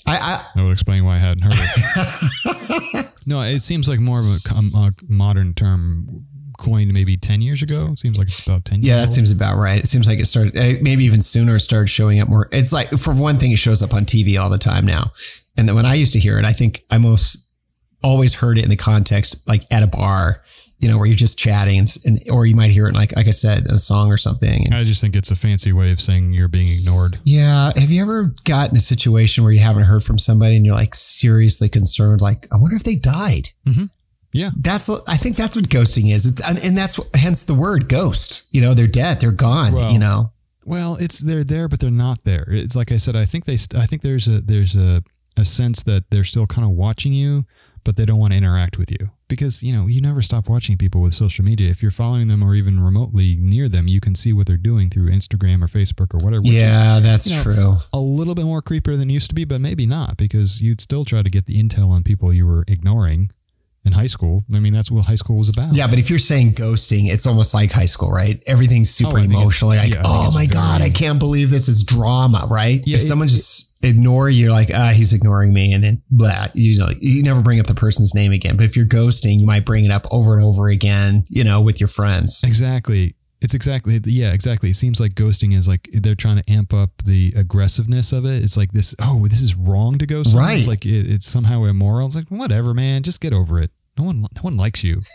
[0.07, 3.07] I, I would explain why I hadn't heard it.
[3.27, 6.27] no, it seems like more of a, com- a modern term
[6.59, 7.95] coined maybe 10 years ago.
[7.97, 9.15] Seems like it's about 10 Yeah, that old.
[9.15, 9.79] seems about right.
[9.79, 12.49] It seems like it started, eh, maybe even sooner, it started showing up more.
[12.53, 15.11] It's like, for one thing, it shows up on TV all the time now.
[15.57, 17.51] And then when I used to hear it, I think I most
[18.03, 20.44] always heard it in the context, like at a bar,
[20.79, 23.27] you know, where you're just chatting and, and or you might hear it, like, like
[23.27, 24.65] I said, in a song or something.
[24.67, 27.21] And I just think it's a fancy way of saying you're being ignored.
[27.25, 27.71] yeah.
[27.77, 30.95] Have you ever gotten a situation where you haven't heard from somebody and you're like
[30.95, 32.21] seriously concerned?
[32.21, 33.49] Like, I wonder if they died.
[33.67, 33.85] Mm-hmm.
[34.33, 34.51] Yeah.
[34.61, 36.27] That's, I think that's what ghosting is.
[36.27, 38.49] It's, and- and that's hence the word ghost.
[38.53, 40.33] You know, they're dead, they're gone, Well, you know?
[40.67, 42.47] Well, it's they're there, but they're not there.
[42.49, 43.17] It's like I said.
[43.17, 43.59] I think they.
[43.77, 45.03] I think there's a there's a
[45.37, 47.45] a sense that they're still kind of watching you,
[47.85, 50.77] but they don't want to interact with you because you know you never stop watching
[50.77, 51.71] people with social media.
[51.71, 54.91] If you're following them or even remotely near them, you can see what they're doing
[54.91, 56.43] through Instagram or Facebook or whatever.
[56.43, 57.77] which is Yeah, that's you know, true.
[57.93, 61.05] a little bit more creepier than used to be, but maybe not because you'd still
[61.05, 63.31] try to get the intel on people you were ignoring
[63.85, 64.45] in high school.
[64.55, 65.75] I mean, that's what high school was about.
[65.75, 68.37] Yeah, but if you're saying ghosting, it's almost like high school, right?
[68.47, 69.71] Everything's super Oh, emotional.
[69.71, 72.81] Like, yeah, oh my God, I can't believe this is drama, right?
[72.87, 75.73] Yeah, if it- someone just ignore you, you're like, ah, he's ignoring me.
[75.75, 78.57] And then blah, you know, you never bring up the person's name again.
[78.57, 81.61] But if you're ghosting, you might bring it up over and over again, you know,
[81.61, 82.43] with your friends.
[82.43, 83.15] Exactly.
[83.45, 84.71] It's exactly yeah, exactly.
[84.71, 88.43] It seems like ghosting is like they're trying to amp up the aggressiveness of it.
[88.43, 88.95] It's like this.
[89.01, 90.35] Oh, this is wrong to ghost.
[90.37, 90.59] Right.
[90.59, 92.07] It's like it, it's somehow immoral.
[92.07, 93.03] It's like whatever, man.
[93.03, 93.71] Just get over it.
[93.99, 95.03] No one, no one likes you.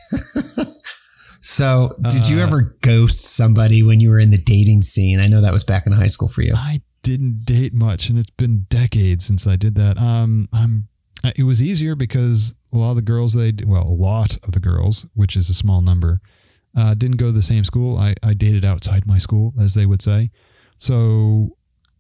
[1.42, 5.20] So did you Uh, ever ghost somebody when you were in the dating scene?
[5.22, 6.54] I know that was back in high school for you.
[6.54, 9.98] I didn't date much, and it's been decades since I did that.
[9.98, 10.90] Um, I'm.
[11.38, 14.60] It was easier because a lot of the girls they well, a lot of the
[14.60, 16.20] girls, which is a small number,
[16.80, 17.98] uh, didn't go to the same school.
[17.98, 20.32] I, I dated outside my school, as they would say.
[20.78, 21.58] So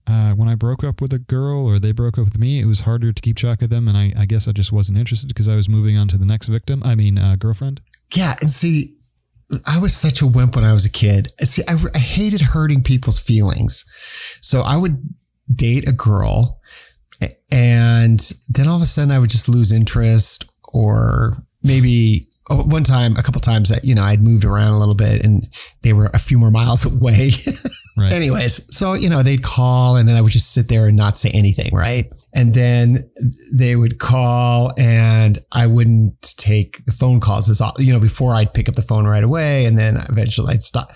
[0.08, 2.66] uh, when I broke up with a girl or they broke up with me, it
[2.66, 5.28] was harder to keep track of them, and I, I guess I just wasn't interested
[5.28, 6.82] because I was moving on to the next victim.
[6.86, 7.82] I mean, uh, girlfriend.
[8.16, 8.96] Yeah, and see,
[9.68, 11.28] I was such a wimp when I was a kid.
[11.42, 13.86] See, I, I hated hurting people's feelings,
[14.42, 14.98] so I would
[15.54, 16.62] date a girl,
[17.52, 22.84] and then all of a sudden I would just lose interest, or maybe Oh, one
[22.84, 25.48] time, a couple times, that you know, I'd moved around a little bit, and
[25.84, 27.30] they were a few more miles away.
[28.00, 28.14] Right.
[28.14, 31.18] Anyways, so you know, they'd call and then I would just sit there and not
[31.18, 32.06] say anything, right?
[32.34, 33.10] And then
[33.54, 38.54] they would call and I wouldn't take the phone calls as you know, before I'd
[38.54, 40.92] pick up the phone right away and then eventually I'd stop.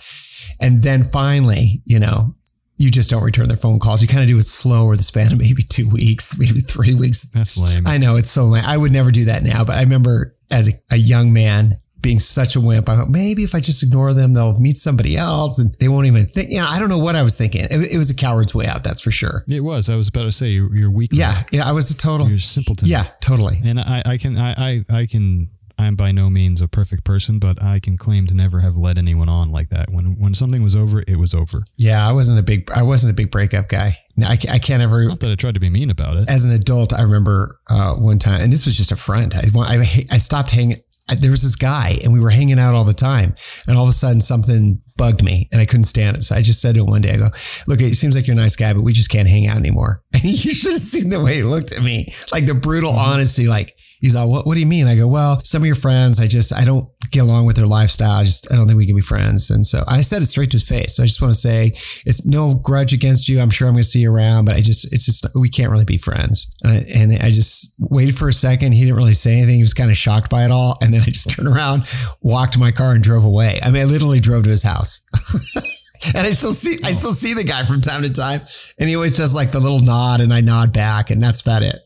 [0.62, 2.36] And then finally, you know,
[2.78, 4.02] you just don't return their phone calls.
[4.02, 6.94] You kind of do it slow over the span of maybe two weeks, maybe three
[6.94, 7.32] weeks.
[7.32, 7.84] That's lame.
[7.86, 8.64] I know it's so lame.
[8.66, 11.74] I would never do that now, but I remember as a, a young man
[12.04, 12.90] being such a wimp.
[12.90, 16.06] I thought maybe if I just ignore them, they'll meet somebody else and they won't
[16.06, 16.52] even think.
[16.52, 17.64] You know, I don't know what I was thinking.
[17.64, 19.44] It, it was a coward's way out, that's for sure.
[19.48, 19.90] it was.
[19.90, 21.12] I was about to say you're, you're weak.
[21.14, 22.30] Yeah, yeah, I was a total.
[22.30, 22.90] You're simpleton.
[22.90, 23.56] Yeah, totally.
[23.64, 25.50] And I, I can, I, I, I can.
[25.84, 28.98] I'm by no means a perfect person, but I can claim to never have led
[28.98, 29.90] anyone on like that.
[29.92, 31.64] When when something was over, it was over.
[31.76, 32.72] Yeah, I wasn't a big.
[32.72, 33.98] I wasn't a big breakup guy.
[34.24, 35.06] I, I can't ever.
[35.06, 36.30] Not that I tried to be mean about it.
[36.30, 39.34] As an adult, I remember uh, one time, and this was just a friend.
[39.36, 39.78] I I,
[40.12, 40.78] I stopped hanging.
[41.10, 43.36] I, there was this guy, and we were hanging out all the time.
[43.68, 46.24] And all of a sudden, something bugged me, and I couldn't stand it.
[46.24, 47.28] So I just said to him one day, "I go,
[47.68, 50.02] look, it seems like you're a nice guy, but we just can't hang out anymore."
[50.14, 53.48] And you should have seen the way he looked at me, like the brutal honesty,
[53.48, 53.73] like.
[54.04, 54.86] He's all, what, what do you mean?
[54.86, 57.66] I go, well, some of your friends, I just, I don't get along with their
[57.66, 58.20] lifestyle.
[58.20, 59.50] I just, I don't think we can be friends.
[59.50, 60.98] And so I said it straight to his face.
[60.98, 61.68] So I just want to say
[62.06, 63.40] it's no grudge against you.
[63.40, 65.72] I'm sure I'm going to see you around, but I just, it's just, we can't
[65.72, 66.52] really be friends.
[66.64, 68.74] And I, and I just waited for a second.
[68.74, 69.56] He didn't really say anything.
[69.56, 70.78] He was kind of shocked by it all.
[70.82, 71.84] And then I just turned around,
[72.22, 73.62] walked to my car and drove away.
[73.64, 75.02] I mean, I literally drove to his house.
[76.08, 78.42] And I still see, I still see the guy from time to time,
[78.78, 81.64] and he always does like the little nod, and I nod back, and that's about
[81.64, 81.78] it.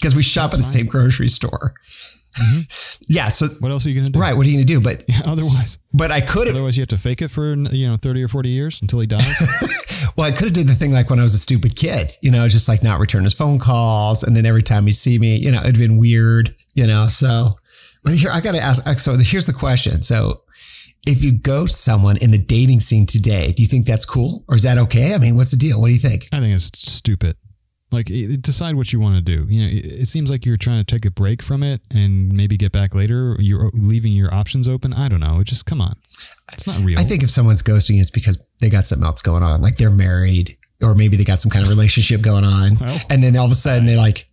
[0.00, 1.74] Because we shop at the same grocery store.
[2.40, 3.02] Mm-hmm.
[3.08, 3.28] yeah.
[3.28, 4.20] So What else are you going to do?
[4.20, 4.80] right, what are you gonna do?
[4.80, 8.22] But Otherwise, but I could otherwise you have to fake it for you know thirty
[8.22, 9.26] or forty years until he dies.
[10.16, 12.30] Well, I could have did the thing like when I was a stupid kid, you
[12.30, 15.36] know, just like not return his phone calls, and then every time he see me,
[15.36, 17.06] you know, it'd been weird, you know.
[17.06, 17.56] So,
[18.02, 18.98] but here I got to ask.
[18.98, 20.00] So here's the question.
[20.00, 20.42] So,
[21.06, 24.56] if you ghost someone in the dating scene today, do you think that's cool, or
[24.56, 25.14] is that okay?
[25.14, 25.80] I mean, what's the deal?
[25.80, 26.28] What do you think?
[26.32, 27.36] I think it's stupid.
[27.92, 28.06] Like
[28.40, 29.46] decide what you want to do.
[29.52, 32.32] You know, it, it seems like you're trying to take a break from it and
[32.32, 33.34] maybe get back later.
[33.40, 34.92] You're leaving your options open.
[34.92, 35.40] I don't know.
[35.40, 35.94] It just come on.
[36.52, 36.98] It's not real.
[37.00, 39.90] I think if someone's ghosting, it's because they got something else going on, like they're
[39.90, 42.98] married, or maybe they got some kind of relationship going on, Well.
[43.10, 44.26] and then all of a sudden they're like,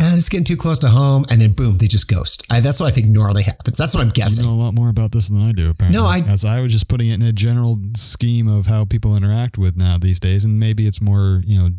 [0.00, 2.44] ah, "This is getting too close to home," and then boom, they just ghost.
[2.50, 3.76] I, that's what I think normally happens.
[3.76, 4.44] That's what I'm guessing.
[4.44, 5.68] you know a lot more about this than I do.
[5.70, 8.84] Apparently, No, I- as I was just putting it in a general scheme of how
[8.86, 11.70] people interact with now these days, and maybe it's more you know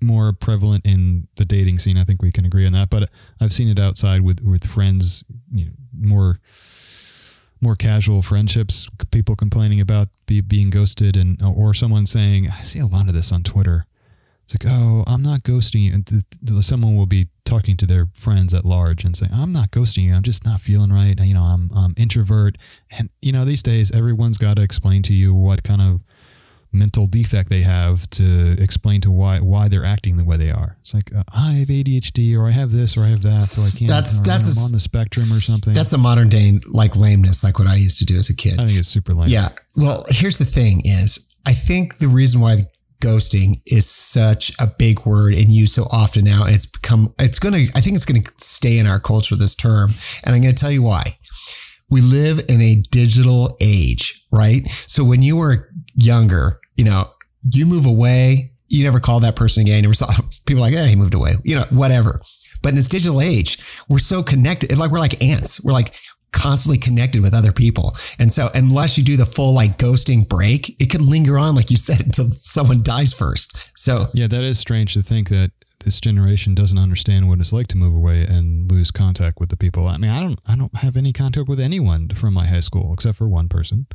[0.00, 1.96] more prevalent in the dating scene.
[1.96, 2.90] I think we can agree on that.
[2.90, 6.40] But I've seen it outside with with friends, you know, more
[7.60, 12.60] more casual friendships, people complaining about be, being ghosted, and uh, or someone saying, I
[12.60, 13.86] see a lot of this on Twitter.
[14.44, 15.94] It's like, oh, I'm not ghosting you.
[15.94, 19.54] And th- th- someone will be talking to their friends at large and say, I'm
[19.54, 20.12] not ghosting you.
[20.12, 21.18] I'm just not feeling right.
[21.18, 22.58] You know, I'm, I'm introvert.
[22.98, 26.02] And, you know, these days, everyone's got to explain to you what kind of
[26.74, 30.76] mental defect they have to explain to why why they're acting the way they are.
[30.80, 33.62] It's like uh, I have ADHD or I have this or I have that, so
[33.62, 33.88] I can't.
[33.90, 35.72] That's- or that's I'm a- on the spectrum or something.
[35.74, 38.58] That's a modern day like lameness, like what I used to do as a kid.
[38.58, 39.28] I think it's super lame.
[39.28, 39.48] Yeah.
[39.76, 42.56] Well, here's the thing is I think the reason why
[43.02, 47.38] ghosting is such a big word and used so often now, and it's become, it's
[47.38, 49.90] going to, I think it's going to stay in our culture, this term.
[50.24, 51.18] And I'm going to tell you why.
[51.90, 54.66] We live in a digital age, right?
[54.86, 57.04] So when you were younger, you know,
[57.52, 59.76] you move away, you never call that person again.
[59.76, 60.12] You never saw
[60.46, 62.20] people like, yeah, he moved away, you know, whatever.
[62.62, 63.58] But in this digital age,
[63.88, 64.76] we're so connected.
[64.78, 65.64] Like we're like ants.
[65.64, 65.94] We're like
[66.32, 67.94] constantly connected with other people.
[68.18, 71.70] And so unless you do the full like ghosting break, it could linger on, like
[71.70, 73.78] you said, until someone dies first.
[73.78, 75.52] So Yeah, that is strange to think that
[75.84, 79.56] this generation doesn't understand what it's like to move away and lose contact with the
[79.56, 79.86] people.
[79.86, 82.92] I mean, I don't, I don't have any contact with anyone from my high school
[82.94, 83.86] except for one person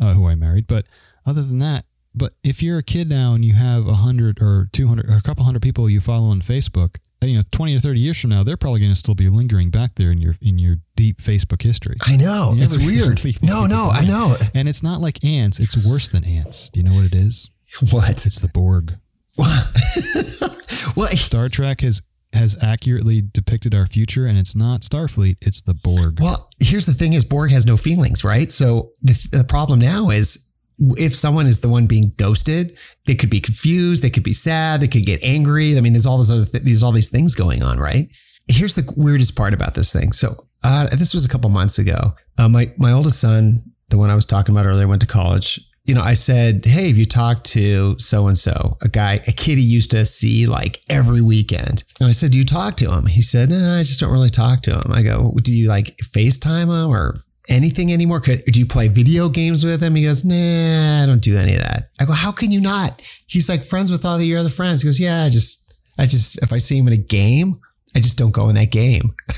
[0.00, 0.66] uh, who I married.
[0.66, 0.86] But
[1.24, 1.84] other than that,
[2.16, 5.16] but if you're a kid now and you have a hundred or two hundred or
[5.16, 8.30] a couple hundred people you follow on Facebook, you know, twenty or thirty years from
[8.30, 11.20] now, they're probably going to still be lingering back there in your in your deep
[11.20, 11.96] Facebook history.
[12.02, 13.20] I know You it's weird.
[13.42, 14.34] No, no, I know.
[14.54, 16.70] And it's not like ants; it's worse than ants.
[16.70, 17.50] Do you know what it is?
[17.90, 18.24] What?
[18.26, 18.96] It's the Borg.
[19.36, 22.02] Well, Star Trek has
[22.32, 26.18] has accurately depicted our future, and it's not Starfleet; it's the Borg.
[26.20, 28.50] Well, here's the thing: is Borg has no feelings, right?
[28.50, 33.30] So the, the problem now is if someone is the one being ghosted, they could
[33.30, 35.76] be confused, they could be sad, they could get angry.
[35.76, 38.08] I mean, there's all those other th- there's all these things going on, right?
[38.48, 40.12] Here's the weirdest part about this thing.
[40.12, 42.12] So uh, this was a couple months ago.
[42.38, 45.60] Uh, my my oldest son, the one I was talking about earlier, went to college.
[45.84, 49.32] You know, I said, "Hey, have you talked to so and so, a guy, a
[49.32, 52.92] kid he used to see like every weekend?" And I said, "Do you talk to
[52.92, 55.68] him?" He said, "No, I just don't really talk to him." I go, "Do you
[55.68, 58.20] like FaceTime him or anything anymore?
[58.20, 61.54] Could, do you play video games with him?" He goes, "Nah, I don't do any
[61.54, 64.38] of that." I go, "How can you not?" He's like friends with all the your
[64.38, 64.82] other friends.
[64.82, 67.60] He goes, "Yeah, I just, I just, if I see him in a game,
[67.94, 69.14] I just don't go in that game."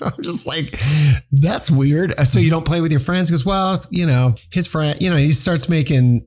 [0.00, 0.74] I'm just like,
[1.32, 2.12] that's weird.
[2.18, 3.30] Uh, so you don't play with your friends?
[3.30, 6.26] Because, well, you know, his friend, you know, he starts making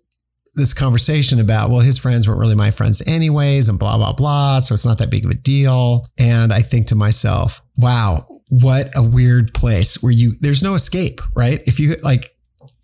[0.55, 4.59] this conversation about, well, his friends weren't really my friends anyways, and blah, blah, blah.
[4.59, 6.07] So it's not that big of a deal.
[6.17, 11.21] And I think to myself, wow, what a weird place where you, there's no escape,
[11.35, 11.61] right?
[11.65, 12.35] If you like,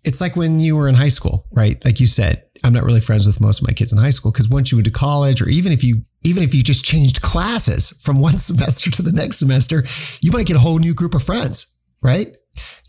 [0.04, 1.84] it's like when you were in high school, right?
[1.84, 4.32] Like you said, I'm not really friends with most of my kids in high school
[4.32, 7.22] because once you went to college, or even if you even if you just changed
[7.22, 9.82] classes from one semester to the next semester,
[10.20, 12.28] you might get a whole new group of friends, right?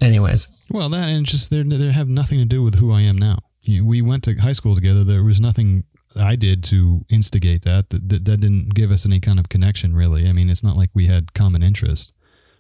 [0.02, 3.18] Anyways, Well, that and just they they have nothing to do with who I am
[3.18, 3.40] now.
[3.68, 5.04] We went to high school together.
[5.04, 5.84] There was nothing
[6.16, 7.90] I did to instigate that.
[7.90, 8.26] That, that.
[8.26, 10.30] that didn't give us any kind of connection, really.
[10.30, 12.14] I mean, it's not like we had common interest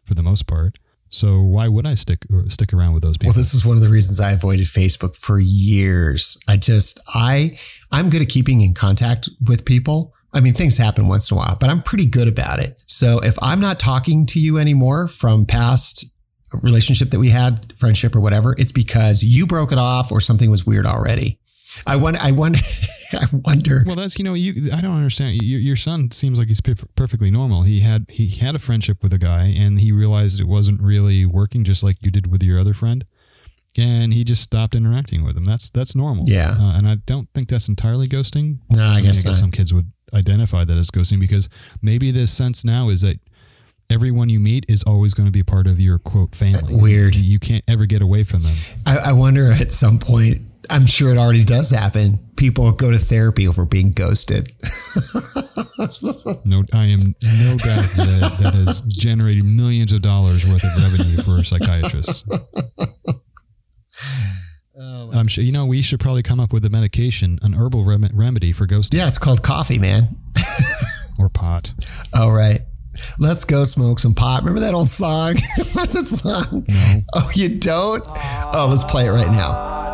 [0.08, 0.80] for the most part.
[1.10, 3.30] So why would I stick or stick around with those people?
[3.30, 6.38] well, this is one of the reasons I avoided Facebook for years.
[6.48, 7.52] I just I
[7.92, 10.14] I'm good at keeping in contact with people.
[10.34, 12.82] I mean, things happen once in a while, but I'm pretty good about it.
[12.86, 16.14] So if I'm not talking to you anymore from past
[16.62, 20.52] relationship that we had, friendship or whatever, it's because you broke it off or something
[20.52, 21.40] was weird already.
[21.86, 22.20] I wonder.
[22.22, 22.60] I wonder.
[23.14, 23.84] I wonder.
[23.86, 24.72] Well, that's you know you.
[24.74, 25.42] I don't understand.
[25.42, 27.62] Your, your son seems like he's perf- perfectly normal.
[27.64, 31.26] He had he had a friendship with a guy, and he realized it wasn't really
[31.26, 33.06] working, just like you did with your other friend,
[33.78, 35.46] and he just stopped interacting with him.
[35.46, 36.26] That's that's normal.
[36.28, 36.56] Yeah.
[36.60, 38.60] uh, and I don't think that's entirely ghosting.
[38.72, 41.50] No, I mean, guess I guess some kids would identify that as ghosting because
[41.82, 43.20] maybe the sense now is that
[43.90, 46.76] everyone you meet is always going to be part of your quote family.
[46.76, 47.16] Weird.
[47.16, 48.56] You, you can't ever get away from them.
[48.86, 50.42] I, I wonder at some point.
[50.70, 52.20] I'm sure it already does happen.
[52.36, 54.52] People go to therapy over being ghosted.
[56.46, 61.22] No, I am no doubt that that has generated millions of dollars worth of revenue
[61.24, 62.24] for psychiatrists.
[64.80, 67.84] Oh, I'm sure you know we should probably come up with a medication, an herbal
[67.86, 70.04] rem- remedy for ghosting yeah, it's called coffee, man.
[71.20, 71.74] or pot.
[72.16, 72.60] All right.
[73.20, 74.42] Let's go smoke some pot.
[74.42, 75.34] Remember that old song?
[75.74, 76.64] What's that song?
[76.68, 77.02] No.
[77.14, 78.04] Oh, you don't?
[78.54, 79.87] Oh, let's play it right now.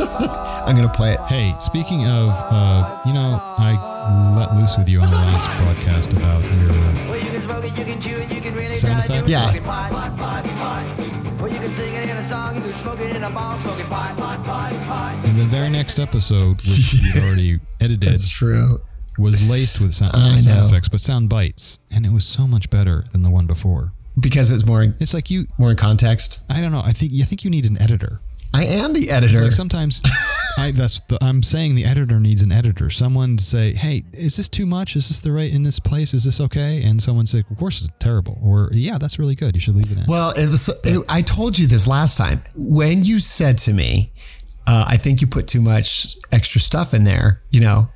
[0.00, 1.20] I'm going to play it.
[1.28, 6.12] Hey, speaking of, uh, you know, I let loose with you on the last broadcast
[6.12, 9.04] about your uh, you can smoke it, you can chew it, you can really Sound
[9.04, 9.30] effects?
[9.30, 9.40] Yeah.
[9.40, 11.40] can smoke it, pot, pot, pot, pot.
[11.40, 13.86] Well, you can sing in a song, you can smoke in a bong, smoke it
[13.86, 15.24] pot, pot, pot, pot.
[15.24, 18.80] in the very next episode, which you already edited, It's true.
[19.18, 23.04] was laced with sound, sound effects, but sound bites, and it was so much better
[23.12, 23.92] than the one before.
[24.18, 24.82] because it's more.
[24.82, 25.46] It's like you.
[25.58, 26.44] more in context.
[26.50, 26.82] I don't know.
[26.84, 28.20] I think I think you need an editor.
[28.54, 29.42] I am the editor.
[29.44, 30.02] like sometimes
[30.58, 32.90] I that's the, I'm saying the editor needs an editor.
[32.90, 34.96] Someone to say, "Hey, is this too much?
[34.96, 36.14] Is this the right in this place?
[36.14, 39.54] Is this okay?" And someone say, "Of course, it's terrible," or "Yeah, that's really good.
[39.54, 40.68] You should leave it in." Well, it was.
[40.84, 44.12] It, I told you this last time when you said to me,
[44.66, 47.90] uh, "I think you put too much extra stuff in there." You know,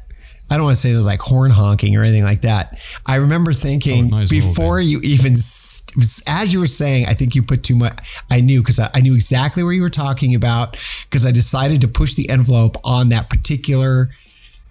[0.53, 2.79] I don't want to say it was like horn honking or anything like that.
[3.07, 7.35] I remember thinking Oh, as well before you even, as you were saying, I think
[7.35, 8.19] you put too much.
[8.31, 10.73] I knew because I, I knew exactly what you were talking about
[11.05, 14.09] because I decided to push the envelope on that particular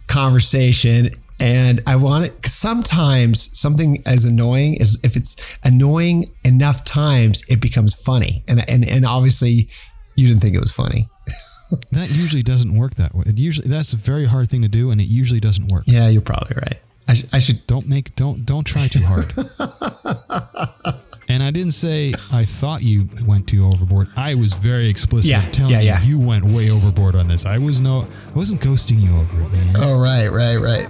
[0.08, 1.10] conversation
[1.40, 7.60] and I want it sometimes something as annoying is if it's annoying enough times it
[7.60, 9.68] becomes funny and and and obviously
[10.16, 11.08] you didn't think it was funny
[11.92, 13.24] that usually doesn't work that way.
[13.28, 15.84] It usually that's a very hard thing to do, and it usually doesn't work.
[15.88, 19.26] yeah you're probably right I, sh- I should Don't make don't don't try too hard.
[21.30, 24.08] and I didn't say I thought you went too overboard.
[24.16, 26.02] I was very explicit Yeah, telling yeah, yeah.
[26.04, 27.46] you you went way overboard on this.
[27.46, 29.74] I was no I wasn't ghosting you over it, man.
[29.80, 30.88] oh right right right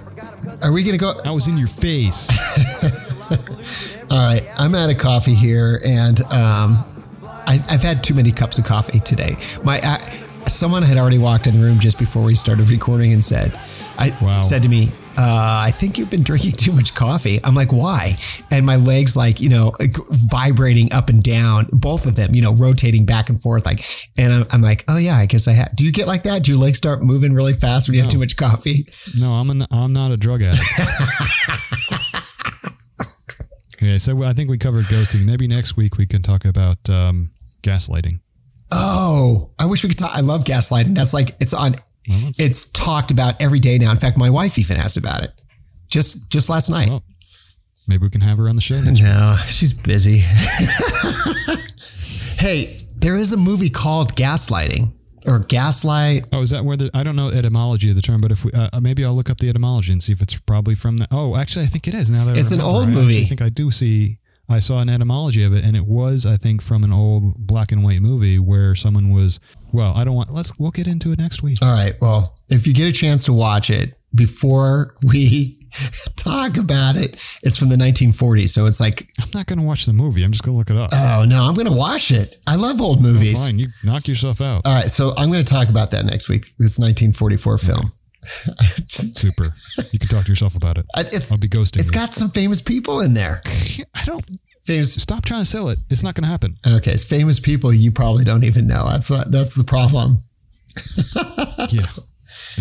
[0.62, 2.28] are we gonna go I was in your face.
[4.10, 6.84] all right I'm out of coffee here and um
[7.24, 9.98] I, I've had too many cups of coffee today my uh,
[10.48, 13.56] someone had already walked in the room just before we started recording and said
[13.98, 14.40] I Wow.
[14.42, 17.38] said to me uh, I think you've been drinking too much coffee.
[17.44, 18.14] I'm like, why?
[18.50, 22.40] And my legs, like, you know, like, vibrating up and down, both of them, you
[22.40, 23.66] know, rotating back and forth.
[23.66, 23.80] Like,
[24.18, 25.76] and I'm, I'm like, oh, yeah, I guess I had.
[25.76, 26.44] Do you get like that?
[26.44, 28.86] Do your legs start moving really fast when you have too much coffee?
[29.18, 30.62] No, I'm an, I'm not a drug addict.
[33.76, 35.26] okay, so I think we covered ghosting.
[35.26, 37.32] Maybe next week we can talk about um,
[37.62, 38.20] gaslighting.
[38.74, 40.12] Oh, I wish we could talk.
[40.14, 40.94] I love gaslighting.
[40.94, 41.74] That's like, it's on,
[42.06, 43.90] it's- talked about every day now.
[43.90, 45.30] In fact, my wife even asked about it
[45.88, 46.88] just, just last night.
[46.88, 47.02] Well,
[47.86, 48.80] maybe we can have her on the show.
[48.80, 50.18] No, she's busy.
[52.38, 54.92] hey, there is a movie called Gaslighting
[55.26, 56.26] or Gaslight.
[56.32, 58.52] Oh, is that where the I don't know etymology of the term, but if we
[58.52, 61.06] uh, maybe I'll look up the etymology and see if it's probably from the.
[61.10, 62.10] Oh, actually, I think it is.
[62.10, 63.24] Now that I It's an remember, old I movie.
[63.24, 64.18] think I do see.
[64.52, 67.72] I saw an etymology of it, and it was I think from an old black
[67.72, 69.40] and white movie where someone was.
[69.72, 70.32] Well, I don't want.
[70.32, 71.58] Let's we'll get into it next week.
[71.62, 71.94] All right.
[72.00, 75.58] Well, if you get a chance to watch it before we
[76.16, 78.48] talk about it, it's from the 1940s.
[78.48, 80.22] So it's like, I'm not going to watch the movie.
[80.22, 80.90] I'm just going to look it up.
[80.92, 82.36] oh no, I'm going to watch it.
[82.46, 83.46] I love old movies.
[83.46, 84.62] Fine, you knock yourself out.
[84.66, 84.90] All right.
[84.90, 86.42] So I'm going to talk about that next week.
[86.58, 87.92] This 1944 film.
[88.24, 89.52] Super.
[89.92, 90.86] You can talk to yourself about it.
[90.96, 91.80] it's, I'll be ghosting.
[91.80, 91.98] it's you.
[92.00, 93.42] got some famous people in there.
[93.94, 94.24] I don't.
[94.64, 95.78] Famous Stop trying to sell it.
[95.90, 96.56] It's not going to happen.
[96.66, 98.88] Okay, it's famous people you probably don't even know.
[98.88, 100.18] That's what that's the problem.
[101.70, 101.86] Yeah.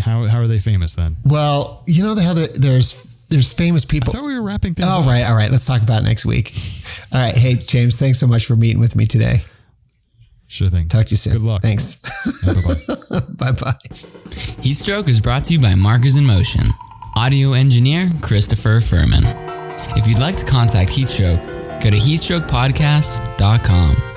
[0.03, 1.17] How how are they famous then?
[1.25, 4.13] Well, you know how the, there's there's famous I people.
[4.13, 5.07] thought we were wrapping things All up.
[5.07, 5.49] right, all right.
[5.49, 6.51] Let's talk about it next week.
[7.13, 7.35] All right.
[7.35, 9.37] Hey, James, thanks so much for meeting with me today.
[10.51, 10.89] Sure thing.
[10.89, 11.33] Talk to you soon.
[11.33, 11.61] Good luck.
[11.61, 12.01] Thanks.
[12.45, 13.19] Bye-bye.
[13.51, 13.71] bye bye.
[14.59, 16.65] Heatstroke is brought to you by Markers in Motion.
[17.15, 19.23] Audio engineer Christopher Furman.
[19.95, 21.41] If you'd like to contact Heatstroke,
[21.81, 24.10] go to heatstrokepodcast.com.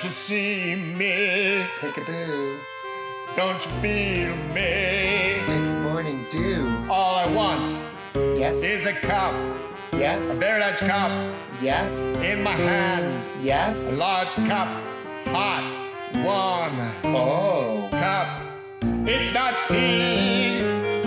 [0.00, 1.66] Don't you see me?
[1.78, 2.56] peekaboo,
[3.36, 5.44] Don't you feel me?
[5.58, 6.86] it's morning dew.
[6.88, 7.68] All I want
[8.34, 9.34] Yes, is a cup,
[9.92, 10.38] Yes.
[10.38, 11.12] a very large cup
[11.60, 13.26] yes, in my hand.
[13.42, 13.96] Yes.
[13.98, 14.68] A large cup,
[15.26, 15.78] hot,
[16.24, 18.28] warm Oh, cup.
[19.06, 20.60] It's not tea.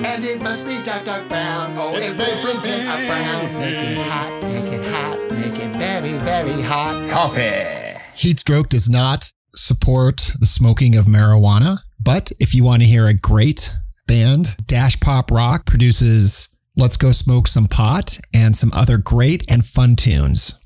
[0.06, 1.74] and it must be dark, dark brown.
[1.80, 3.58] Oh, It's it will bring up brown.
[3.58, 7.10] Make it hot, make it hot, make it very, very hot.
[7.10, 7.93] Coffee.
[8.16, 13.14] Heatstroke does not support the smoking of marijuana, but if you want to hear a
[13.14, 13.74] great
[14.08, 19.66] band, Dash Rip Rock produces Let's Go Smoke Some Pot and some other great and
[19.66, 20.60] fun tunes.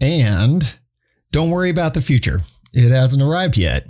[0.00, 0.78] And
[1.32, 2.40] don't worry about the future.
[2.74, 3.82] It hasn't arrived yet.